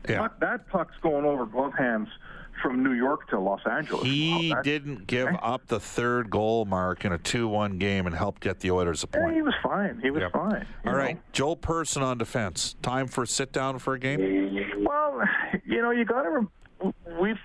Yeah. 0.07 0.19
Puck, 0.19 0.39
that 0.41 0.67
puck's 0.67 0.95
going 1.01 1.25
over 1.25 1.45
glove 1.45 1.73
hands 1.73 2.09
from 2.61 2.83
New 2.83 2.93
York 2.93 3.27
to 3.29 3.39
Los 3.39 3.61
Angeles. 3.69 4.03
He 4.03 4.53
didn't 4.63 5.07
give 5.07 5.29
up 5.41 5.67
the 5.67 5.79
third 5.79 6.29
goal 6.29 6.65
mark 6.65 7.03
in 7.05 7.11
a 7.11 7.17
2 7.17 7.47
1 7.47 7.77
game 7.77 8.05
and 8.05 8.15
helped 8.15 8.41
get 8.41 8.59
the 8.59 8.71
Oilers 8.71 9.03
a 9.03 9.07
Yeah, 9.13 9.21
point. 9.21 9.35
he 9.35 9.41
was 9.41 9.53
fine. 9.61 9.99
He 10.01 10.11
was 10.11 10.21
Yep. 10.21 10.31
fine. 10.31 10.65
All 10.85 10.91
know. 10.93 10.97
right, 10.97 11.19
Joel 11.33 11.55
Persson 11.57 12.03
on 12.03 12.17
defense. 12.17 12.75
Time 12.81 13.07
for 13.07 13.25
sit 13.25 13.51
down 13.51 13.79
for 13.79 13.93
a 13.93 13.99
game? 13.99 14.19
Well, 14.85 15.21
you 15.65 15.81
know, 15.81 15.91
you 15.91 16.05
got 16.05 16.23
to. 16.23 16.47
We've. 17.19 17.39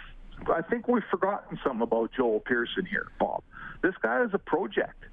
I 0.54 0.62
think 0.62 0.86
we've 0.86 1.02
forgotten 1.10 1.58
something 1.64 1.82
about 1.82 2.12
Joel 2.16 2.40
Persson 2.40 2.86
here, 2.86 3.08
Bob. 3.18 3.42
This 3.82 3.94
guy 4.00 4.22
is 4.22 4.30
a 4.34 4.38
project, 4.38 5.04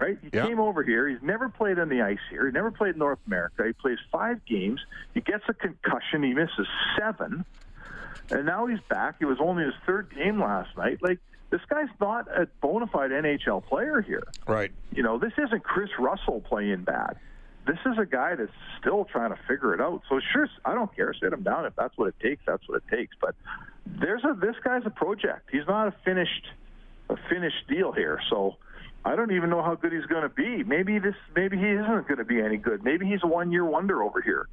right? 0.00 0.16
He 0.22 0.30
Yeah. 0.32 0.46
came 0.46 0.60
over 0.60 0.84
here. 0.84 1.08
He's 1.08 1.22
never 1.22 1.48
played 1.48 1.78
on 1.80 1.88
the 1.88 2.02
ice 2.02 2.20
here. 2.30 2.46
He 2.46 2.52
never 2.52 2.70
played 2.70 2.94
in 2.94 2.98
North 3.00 3.18
America. 3.26 3.64
He 3.66 3.72
plays 3.72 3.98
five 4.12 4.44
games. 4.46 4.80
He 5.12 5.20
gets 5.22 5.42
a 5.48 5.54
concussion. 5.54 6.22
He 6.22 6.34
misses 6.34 6.68
seven, 6.96 7.44
and 8.30 8.46
now 8.46 8.66
he's 8.66 8.80
back. 8.88 9.16
It 9.20 9.26
was 9.26 9.38
only 9.40 9.64
his 9.64 9.74
third 9.86 10.14
game 10.14 10.40
last 10.40 10.76
night. 10.76 11.02
Like 11.02 11.18
this 11.50 11.60
guy's 11.68 11.88
not 12.00 12.28
a 12.28 12.46
bona 12.60 12.86
fide 12.86 13.10
NHL 13.10 13.64
player 13.64 14.00
here. 14.00 14.22
Right. 14.46 14.70
You 14.92 15.02
know, 15.02 15.18
this 15.18 15.32
isn't 15.36 15.64
Kris 15.64 15.90
Russell 15.98 16.40
playing 16.40 16.84
bad. 16.84 17.16
This 17.66 17.78
is 17.86 17.98
a 17.98 18.06
guy 18.06 18.36
that's 18.36 18.52
still 18.80 19.04
trying 19.04 19.30
to 19.30 19.38
figure 19.46 19.74
it 19.74 19.80
out. 19.80 20.02
So 20.08 20.20
sure, 20.32 20.48
I 20.64 20.74
don't 20.74 20.94
care. 20.94 21.12
Sit 21.12 21.32
him 21.32 21.42
down 21.42 21.66
if 21.66 21.76
that's 21.76 21.96
what 21.98 22.08
it 22.08 22.14
takes. 22.20 22.42
That's 22.46 22.66
what 22.68 22.82
it 22.82 22.96
takes. 22.96 23.14
But 23.20 23.34
there's 23.86 24.24
a 24.24 24.34
this 24.34 24.56
guy's 24.64 24.82
a 24.86 24.90
project. 24.90 25.50
He's 25.52 25.66
not 25.66 25.88
a 25.88 25.94
finished 26.04 26.46
a 27.08 27.16
finished 27.28 27.66
deal 27.68 27.92
here. 27.92 28.20
So 28.30 28.56
I 29.04 29.16
don't 29.16 29.32
even 29.32 29.50
know 29.50 29.62
how 29.62 29.74
good 29.74 29.92
he's 29.92 30.06
going 30.06 30.22
to 30.22 30.28
be. 30.28 30.62
Maybe 30.64 30.98
this 30.98 31.14
maybe 31.34 31.58
he 31.58 31.68
isn't 31.68 32.08
going 32.08 32.18
to 32.18 32.24
be 32.24 32.40
any 32.40 32.56
good. 32.56 32.82
Maybe 32.84 33.06
he's 33.06 33.20
a 33.22 33.26
one 33.26 33.52
year 33.52 33.64
wonder 33.64 34.02
over 34.02 34.22
here. 34.22 34.48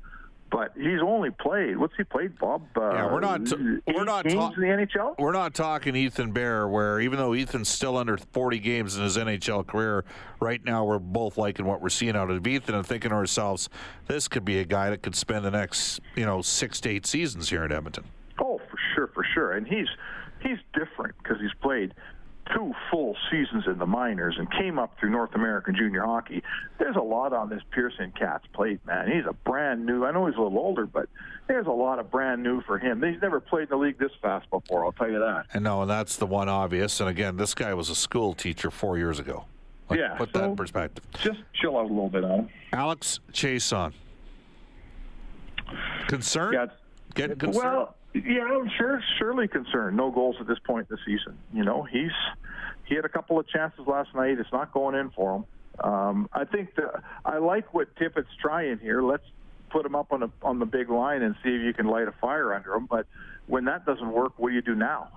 But 0.49 0.71
he's 0.77 1.01
only 1.01 1.29
played. 1.31 1.77
What's 1.77 1.95
he 1.97 2.03
played, 2.05 2.39
Bob? 2.39 2.63
Uh, 2.75 2.89
Yeah, 2.93 3.11
we're 3.11 3.19
not- 3.19 3.41
eight 3.51 3.95
we're 3.95 4.05
not 4.05 4.23
ta- 4.23 4.51
in 4.55 4.61
the 4.61 4.67
NHL. 4.67 5.15
We're 5.19 5.33
not 5.33 5.53
talking 5.53 5.93
Ethan 5.95 6.31
Bear, 6.31 6.67
where 6.69 7.01
even 7.01 7.19
though 7.19 7.33
Ethan's 7.33 7.67
still 7.67 7.97
under 7.97 8.15
40 8.17 8.59
games 8.59 8.95
in 8.95 9.03
his 9.03 9.17
NHL 9.17 9.63
career, 9.67 10.05
right 10.39 10.63
now 10.63 10.85
we're 10.85 10.99
both 10.99 11.37
liking 11.37 11.65
what 11.65 11.81
we're 11.81 11.89
seeing 11.89 12.15
out 12.15 12.29
of 12.31 12.47
Ethan 12.47 12.75
and 12.75 12.85
thinking 12.85 13.09
to 13.09 13.15
ourselves, 13.15 13.67
this 14.07 14.29
could 14.29 14.45
be 14.45 14.59
a 14.59 14.65
guy 14.65 14.89
that 14.89 15.01
could 15.03 15.15
spend 15.15 15.43
the 15.43 15.51
next, 15.51 15.99
you 16.15 16.25
know, 16.25 16.41
six 16.41 16.79
to 16.81 16.89
eight 16.89 17.05
seasons 17.05 17.49
here 17.49 17.65
in 17.65 17.71
Edmonton. 17.73 18.05
Oh, 18.39 18.59
for 18.69 18.77
sure, 18.95 19.07
for 19.07 19.25
sure. 19.33 19.51
And 19.51 19.67
he's 19.67 19.87
he's 20.39 20.59
different 20.73 21.15
because 21.21 21.41
he's 21.41 21.53
played 21.61 21.93
two 22.55 22.73
full 22.91 23.15
seasons 23.31 23.65
in 23.67 23.77
the 23.77 23.85
minors 23.85 24.35
and 24.37 24.49
came 24.51 24.79
up 24.79 24.95
through 24.99 25.09
North 25.09 25.33
American 25.35 25.75
junior 25.75 26.03
hockey. 26.03 26.43
There's 26.79 26.95
a 26.95 27.01
lot 27.01 27.33
on 27.33 27.49
this 27.49 27.61
Persson 27.71 28.13
cat's 28.17 28.45
plate, 28.53 28.79
man. 28.85 29.07
He's 29.11 29.25
a 29.27 29.33
brand 29.33 29.85
new. 29.85 30.05
I 30.05 30.11
know 30.11 30.27
he's 30.27 30.35
a 30.35 30.41
little 30.41 30.59
older, 30.59 30.85
but 30.85 31.09
there's 31.47 31.67
a 31.67 31.71
lot 31.71 31.99
of 31.99 32.11
brand 32.11 32.43
new 32.43 32.61
for 32.61 32.77
him. 32.77 33.01
He's 33.01 33.21
never 33.21 33.39
played 33.39 33.63
in 33.63 33.69
the 33.69 33.77
league 33.77 33.97
this 33.97 34.11
fast 34.21 34.49
before. 34.49 34.85
I'll 34.85 34.91
tell 34.91 35.09
you 35.09 35.19
that. 35.19 35.45
And 35.53 35.63
no, 35.63 35.81
and 35.81 35.89
that's 35.89 36.15
the 36.17 36.25
one 36.25 36.49
obvious. 36.49 36.99
And 36.99 37.09
again, 37.09 37.37
this 37.37 37.53
guy 37.53 37.73
was 37.73 37.89
a 37.89 37.95
school 37.95 38.33
teacher 38.33 38.71
four 38.71 38.97
years 38.97 39.19
ago. 39.19 39.45
Like, 39.89 39.99
Yeah, 39.99 40.15
Put 40.15 40.33
that 40.33 40.43
in 40.43 40.55
perspective. 40.55 41.03
Just 41.21 41.39
chill 41.53 41.77
out 41.77 41.85
a 41.85 41.87
little 41.87 42.09
bit 42.09 42.23
on 42.23 42.39
him. 42.39 42.49
Alex 42.73 43.19
Chiasson. 43.31 43.93
Concerned? 46.07 46.53
Yeah, 46.53 46.65
Getting 47.15 47.37
concerned? 47.37 47.63
Well, 47.65 47.95
yeah, 48.25 48.43
I'm 48.43 48.69
sure, 48.77 49.01
surely 49.17 49.47
concerned. 49.47 49.97
No 49.97 50.11
goals 50.11 50.37
at 50.39 50.47
this 50.47 50.59
point 50.59 50.87
in 50.89 50.95
the 50.95 51.01
season. 51.05 51.37
You 51.53 51.63
know, 51.63 51.83
he's 51.83 52.11
he 52.85 52.95
had 52.95 53.05
a 53.05 53.09
couple 53.09 53.39
of 53.39 53.47
chances 53.47 53.85
last 53.85 54.13
night. 54.15 54.39
It's 54.39 54.51
not 54.51 54.71
going 54.71 54.95
in 54.95 55.09
for 55.11 55.37
him. 55.37 55.45
Um, 55.83 56.29
I 56.33 56.45
think 56.45 56.75
the, 56.75 57.01
I 57.25 57.37
like 57.37 57.73
what 57.73 57.95
Tippett's 57.97 58.27
trying 58.41 58.79
here. 58.79 59.01
Let's 59.01 59.23
put 59.69 59.85
him 59.85 59.95
up 59.95 60.11
on 60.11 60.23
a, 60.23 60.31
on 60.41 60.59
the 60.59 60.65
big 60.65 60.89
line 60.89 61.21
and 61.21 61.35
see 61.43 61.49
if 61.49 61.61
you 61.61 61.73
can 61.73 61.87
light 61.87 62.07
a 62.07 62.13
fire 62.13 62.53
under 62.53 62.73
him. 62.73 62.87
But 62.89 63.05
when 63.47 63.65
that 63.65 63.85
doesn't 63.85 64.11
work, 64.11 64.33
what 64.37 64.49
do 64.49 64.55
you 64.55 64.61
do 64.61 64.75
now? 64.75 65.09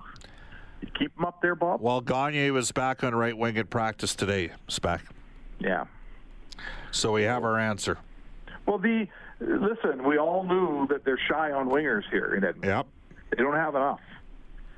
You 0.81 0.89
keep 0.97 1.17
him 1.17 1.25
up 1.25 1.41
there, 1.41 1.55
Bob. 1.55 1.81
well, 1.81 2.01
Gagne 2.01 2.51
was 2.51 2.71
back 2.71 3.03
on 3.03 3.15
right 3.15 3.37
wing 3.37 3.57
at 3.57 3.69
practice 3.69 4.15
today, 4.15 4.51
Spec. 4.67 5.01
Yeah. 5.59 5.85
So 6.91 7.13
we 7.13 7.23
have 7.23 7.43
our 7.43 7.57
answer. 7.57 7.97
Well, 8.65 8.77
the 8.77 9.07
listen, 9.41 10.03
we 10.03 10.17
all 10.17 10.43
knew 10.43 10.87
that 10.87 11.03
they're 11.03 11.19
shy 11.29 11.51
on 11.51 11.69
wingers 11.69 12.03
here 12.11 12.35
in 12.35 12.43
Edmonton. 12.43 12.69
Yep. 12.69 12.87
They 13.31 13.43
don't 13.43 13.55
have 13.55 13.75
enough. 13.75 14.01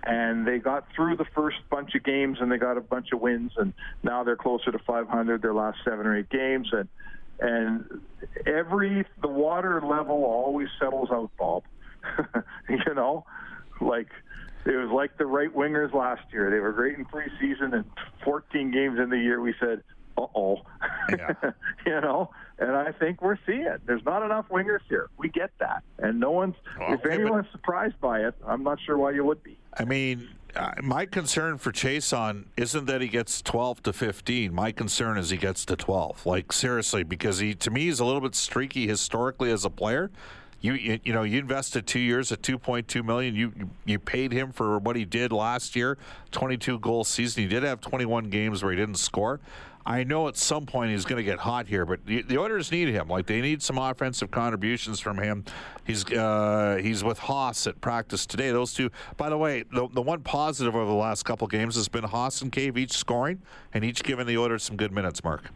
And 0.05 0.45
they 0.45 0.59
got 0.59 0.87
through 0.95 1.17
the 1.17 1.25
first 1.33 1.57
bunch 1.69 1.95
of 1.95 2.03
games 2.03 2.39
and 2.41 2.51
they 2.51 2.57
got 2.57 2.77
a 2.77 2.81
bunch 2.81 3.13
of 3.13 3.21
wins 3.21 3.53
and 3.57 3.73
now 4.03 4.23
they're 4.23 4.35
closer 4.35 4.71
to 4.71 4.79
500 4.79 5.41
their 5.41 5.53
last 5.53 5.79
7 5.85 6.05
or 6.05 6.17
8 6.17 6.29
games 6.29 6.69
and 6.71 6.89
and 7.39 8.01
every 8.45 9.05
the 9.21 9.27
water 9.27 9.81
level 9.81 10.23
always 10.23 10.67
settles 10.79 11.09
out, 11.11 11.31
Bob. 11.37 11.63
you 12.69 12.93
know, 12.93 13.25
like 13.81 14.09
it 14.65 14.75
was 14.75 14.89
like 14.91 15.17
the 15.17 15.25
right 15.25 15.53
wingers 15.53 15.93
last 15.93 16.21
year. 16.31 16.49
They 16.51 16.59
were 16.59 16.71
great 16.71 16.97
in 16.97 17.05
preseason 17.05 17.73
and 17.73 17.85
14 18.23 18.71
games 18.71 18.99
in 18.99 19.09
the 19.09 19.17
year 19.17 19.41
we 19.41 19.55
said, 19.59 19.83
"Uh-oh." 20.17 20.61
Yeah. 21.09 21.33
you 21.85 22.01
know, 22.01 22.29
and 22.59 22.71
I 22.71 22.91
think 22.91 23.21
we're 23.21 23.37
seeing 23.45 23.61
it. 23.61 23.81
There's 23.85 24.05
not 24.05 24.23
enough 24.23 24.47
wingers 24.49 24.81
here. 24.89 25.09
We 25.17 25.29
get 25.29 25.51
that. 25.59 25.83
And 25.99 26.19
no 26.19 26.31
one's 26.31 26.55
Well, 26.79 26.93
if 26.93 27.05
anyone's 27.05 27.47
surprised 27.51 27.99
by 27.99 28.21
it, 28.21 28.35
I'm 28.45 28.63
not 28.63 28.79
sure 28.85 28.97
why 28.97 29.11
you 29.11 29.23
would 29.25 29.43
be. 29.43 29.57
I 29.77 29.85
mean, 29.85 30.29
my 30.83 31.05
concern 31.07 31.57
for 31.57 31.71
Chiasson 31.71 32.45
isn't 32.57 32.85
that 32.85 33.01
he 33.01 33.07
gets 33.07 33.41
12 33.41 33.83
to 33.83 33.93
15. 33.93 34.53
My 34.53 34.71
concern 34.71 35.17
is 35.17 35.31
he 35.31 35.37
gets 35.37 35.65
to 35.65 35.75
12. 35.75 36.25
Like 36.25 36.51
seriously, 36.53 37.03
because 37.03 37.39
he 37.39 37.55
to 37.55 37.71
me 37.71 37.85
he's 37.85 37.99
a 37.99 38.05
little 38.05 38.21
bit 38.21 38.35
streaky 38.35 38.87
historically 38.87 39.51
as 39.51 39.65
a 39.65 39.69
player. 39.71 40.11
You, 40.61 40.73
you 40.75 40.99
you 41.03 41.11
know 41.11 41.23
you 41.23 41.39
invested 41.39 41.85
two 41.87 41.99
years 41.99 42.31
at 42.31 42.41
2.2 42.41 43.03
million. 43.03 43.35
You- 43.35 43.69
you 43.83 43.99
paid 43.99 44.31
him 44.31 44.51
for 44.53 44.77
what 44.79 44.95
he 44.95 45.03
did 45.03 45.33
last 45.33 45.75
year, 45.75 45.97
22 46.31 46.79
goal 46.79 47.03
season. 47.03 47.43
He 47.43 47.49
did 47.49 47.63
have 47.63 47.81
21 47.81 48.29
games 48.29 48.63
where 48.63 48.71
he 48.71 48.77
didn't 48.77 48.95
score. 48.99 49.41
I 49.85 50.03
know 50.03 50.29
at 50.29 50.37
some 50.37 50.65
point 50.65 50.91
he's 50.91 51.03
going 51.03 51.17
to 51.17 51.23
get 51.23 51.39
hot 51.39 51.67
here, 51.67 51.85
but 51.85 52.05
the, 52.05 52.21
the 52.21 52.37
Oilers 52.37 52.71
need 52.71 52.87
him. 52.87 53.09
Like 53.09 53.25
they 53.25 53.41
need 53.41 53.61
some 53.61 53.77
offensive 53.77 54.31
contributions 54.31 54.99
from 54.99 55.17
him. 55.17 55.43
He's 55.85 56.05
uh, 56.05 56.79
he's 56.81 57.03
with 57.03 57.19
Haas 57.19 57.67
at 57.67 57.81
practice 57.81 58.25
today. 58.25 58.51
Those 58.51 58.73
two, 58.73 58.89
by 59.17 59.29
the 59.29 59.37
way, 59.37 59.63
the, 59.73 59.89
the 59.93 60.01
one 60.01 60.21
positive 60.21 60.75
over 60.75 60.85
the 60.85 60.93
last 60.93 61.23
couple 61.23 61.47
games 61.47 61.75
has 61.75 61.89
been 61.89 62.05
Haas 62.05 62.41
and 62.41 62.51
Cave 62.51 62.77
each 62.77 62.93
scoring 62.93 63.41
and 63.73 63.83
each 63.83 64.03
giving 64.03 64.25
the 64.25 64.37
Oilers 64.37 64.63
some 64.63 64.77
good 64.77 64.91
minutes. 64.91 65.23
Mark. 65.23 65.49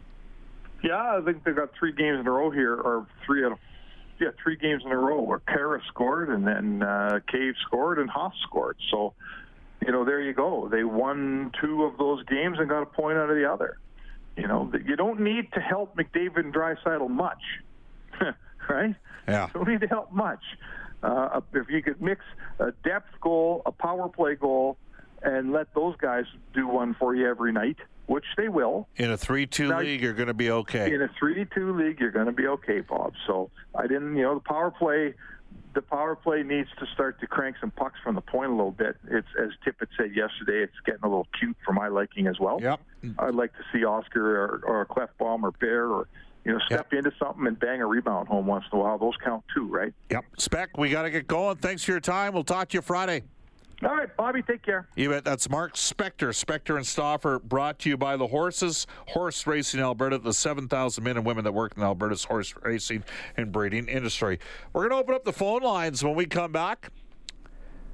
Yeah, 0.84 1.16
I 1.16 1.20
think 1.24 1.42
they 1.42 1.52
got 1.52 1.70
three 1.78 1.92
games 1.92 2.20
in 2.20 2.26
a 2.26 2.30
row 2.30 2.50
here, 2.50 2.74
or 2.74 3.06
three 3.26 3.44
out 3.44 3.52
of 3.52 3.58
yeah, 4.20 4.28
three 4.42 4.56
games 4.56 4.82
in 4.84 4.90
a 4.90 4.96
row 4.96 5.20
where 5.22 5.40
Khaira 5.40 5.80
scored 5.88 6.28
and 6.28 6.46
then 6.46 6.82
uh, 6.82 7.20
Cave 7.30 7.54
scored 7.66 7.98
and 7.98 8.10
Haas 8.10 8.32
scored. 8.42 8.76
So, 8.90 9.14
you 9.84 9.92
know, 9.92 10.04
there 10.04 10.20
you 10.20 10.32
go. 10.32 10.68
They 10.68 10.82
won 10.82 11.52
two 11.60 11.84
of 11.84 11.96
those 11.98 12.24
games 12.24 12.58
and 12.58 12.68
got 12.68 12.82
a 12.82 12.86
point 12.86 13.16
out 13.16 13.30
of 13.30 13.36
the 13.36 13.48
other. 13.50 13.78
You 14.38 14.46
know, 14.46 14.70
you 14.86 14.94
don't 14.94 15.20
need 15.20 15.52
to 15.54 15.60
help 15.60 15.96
McDavid 15.96 16.38
and 16.38 16.54
Draisaitl 16.54 17.10
much, 17.10 17.42
right? 18.70 18.94
Yeah. 19.26 19.46
You 19.48 19.52
don't 19.52 19.68
need 19.68 19.80
to 19.80 19.88
help 19.88 20.12
much. 20.12 20.42
Uh, 21.02 21.40
if 21.52 21.68
you 21.68 21.82
could 21.82 22.00
mix 22.00 22.24
a 22.60 22.70
depth 22.84 23.20
goal, 23.20 23.62
a 23.66 23.72
power 23.72 24.08
play 24.08 24.36
goal, 24.36 24.76
and 25.22 25.52
let 25.52 25.74
those 25.74 25.96
guys 25.96 26.24
do 26.54 26.68
one 26.68 26.94
for 26.98 27.14
you 27.16 27.28
every 27.28 27.52
night, 27.52 27.76
which 28.06 28.24
they 28.36 28.48
will. 28.48 28.86
In 28.96 29.10
a 29.10 29.16
three-two 29.16 29.68
Now- 29.70 29.80
league, 29.80 30.00
you're 30.02 30.12
going 30.14 30.28
to 30.28 30.34
be 30.34 30.50
okay. 30.52 30.92
In 30.94 31.02
a 31.02 31.08
three-two 31.18 31.76
league, 31.76 31.98
you're 31.98 32.12
going 32.12 32.26
to 32.26 32.32
be 32.32 32.46
okay, 32.46 32.80
Bob. 32.80 33.14
So 33.26 33.50
I 33.74 33.88
didn't, 33.88 34.16
you 34.16 34.22
know, 34.22 34.34
the 34.34 34.40
power 34.40 34.70
play, 34.70 35.14
the 35.74 35.82
power 35.82 36.16
play 36.16 36.42
needs 36.42 36.68
to 36.78 36.86
start 36.94 37.20
to 37.20 37.26
crank 37.26 37.56
some 37.60 37.70
pucks 37.70 37.98
from 38.02 38.14
the 38.14 38.20
point 38.20 38.50
a 38.50 38.54
little 38.54 38.72
bit. 38.72 38.96
It's 39.10 39.28
as 39.40 39.50
Tippett 39.66 39.88
said 39.96 40.14
yesterday, 40.14 40.62
it's 40.62 40.72
getting 40.84 41.02
a 41.02 41.08
little 41.08 41.26
cute 41.38 41.56
for 41.64 41.72
my 41.72 41.88
liking 41.88 42.26
as 42.26 42.38
well. 42.38 42.58
Yep. 42.60 42.80
I'd 43.18 43.34
like 43.34 43.52
to 43.52 43.64
see 43.72 43.84
Oscar 43.84 44.44
or, 44.44 44.62
or 44.66 44.86
Klefbom 44.86 45.42
or 45.42 45.52
Bear 45.52 45.86
or 45.86 46.08
you 46.44 46.52
know 46.52 46.58
step 46.66 46.92
into 46.92 47.12
something 47.18 47.46
and 47.46 47.58
bang 47.58 47.80
a 47.80 47.86
rebound 47.86 48.28
home 48.28 48.46
once 48.46 48.64
in 48.72 48.78
a 48.78 48.82
while. 48.82 48.98
Those 48.98 49.16
count 49.22 49.44
too, 49.54 49.66
right? 49.66 49.92
Yep. 50.10 50.24
Spec, 50.38 50.78
we 50.78 50.90
got 50.90 51.02
to 51.02 51.10
get 51.10 51.26
going. 51.26 51.56
Thanks 51.56 51.84
for 51.84 51.92
your 51.92 52.00
time. 52.00 52.32
We'll 52.32 52.44
talk 52.44 52.68
to 52.70 52.76
you 52.76 52.82
Friday. 52.82 53.22
All 53.84 53.94
right, 53.94 54.08
Bobby, 54.16 54.42
take 54.42 54.62
care. 54.62 54.88
You 54.96 55.10
bet. 55.10 55.24
That's 55.24 55.48
Mark 55.48 55.74
Spector. 55.74 56.30
Spector 56.30 56.76
and 56.76 56.86
Stauffer 56.86 57.38
brought 57.38 57.78
to 57.80 57.88
you 57.88 57.96
by 57.96 58.16
the 58.16 58.26
horses. 58.26 58.88
Horse 59.08 59.46
Racing 59.46 59.78
Alberta, 59.78 60.18
the 60.18 60.32
7,000 60.32 61.04
men 61.04 61.16
and 61.16 61.24
women 61.24 61.44
that 61.44 61.52
work 61.52 61.74
in 61.76 61.84
Alberta's 61.84 62.24
horse 62.24 62.52
racing 62.62 63.04
and 63.36 63.52
breeding 63.52 63.86
industry. 63.86 64.40
We're 64.72 64.88
going 64.88 64.90
to 64.90 64.96
open 64.96 65.14
up 65.14 65.24
the 65.24 65.32
phone 65.32 65.62
lines 65.62 66.02
when 66.02 66.16
we 66.16 66.26
come 66.26 66.50
back. 66.50 66.90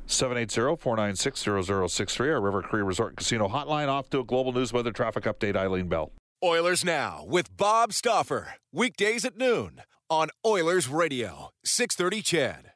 780-496-0063, 0.06 2.32
our 2.32 2.40
River 2.40 2.62
Cree 2.62 2.82
Resort 2.82 3.16
Casino 3.16 3.48
hotline. 3.48 3.88
Off 3.88 4.08
to 4.10 4.20
a 4.20 4.24
global 4.24 4.52
news 4.52 4.72
weather 4.72 4.92
traffic 4.92 5.24
update, 5.24 5.56
Eileen 5.56 5.88
Bell. 5.88 6.12
Oilers 6.42 6.84
Now 6.84 7.24
with 7.26 7.54
Bob 7.56 7.92
Stauffer. 7.92 8.54
Weekdays 8.72 9.24
at 9.24 9.36
noon 9.36 9.82
on 10.10 10.28
Oilers 10.46 10.88
Radio, 10.88 11.50
630 11.64 12.22
CHED. 12.22 12.73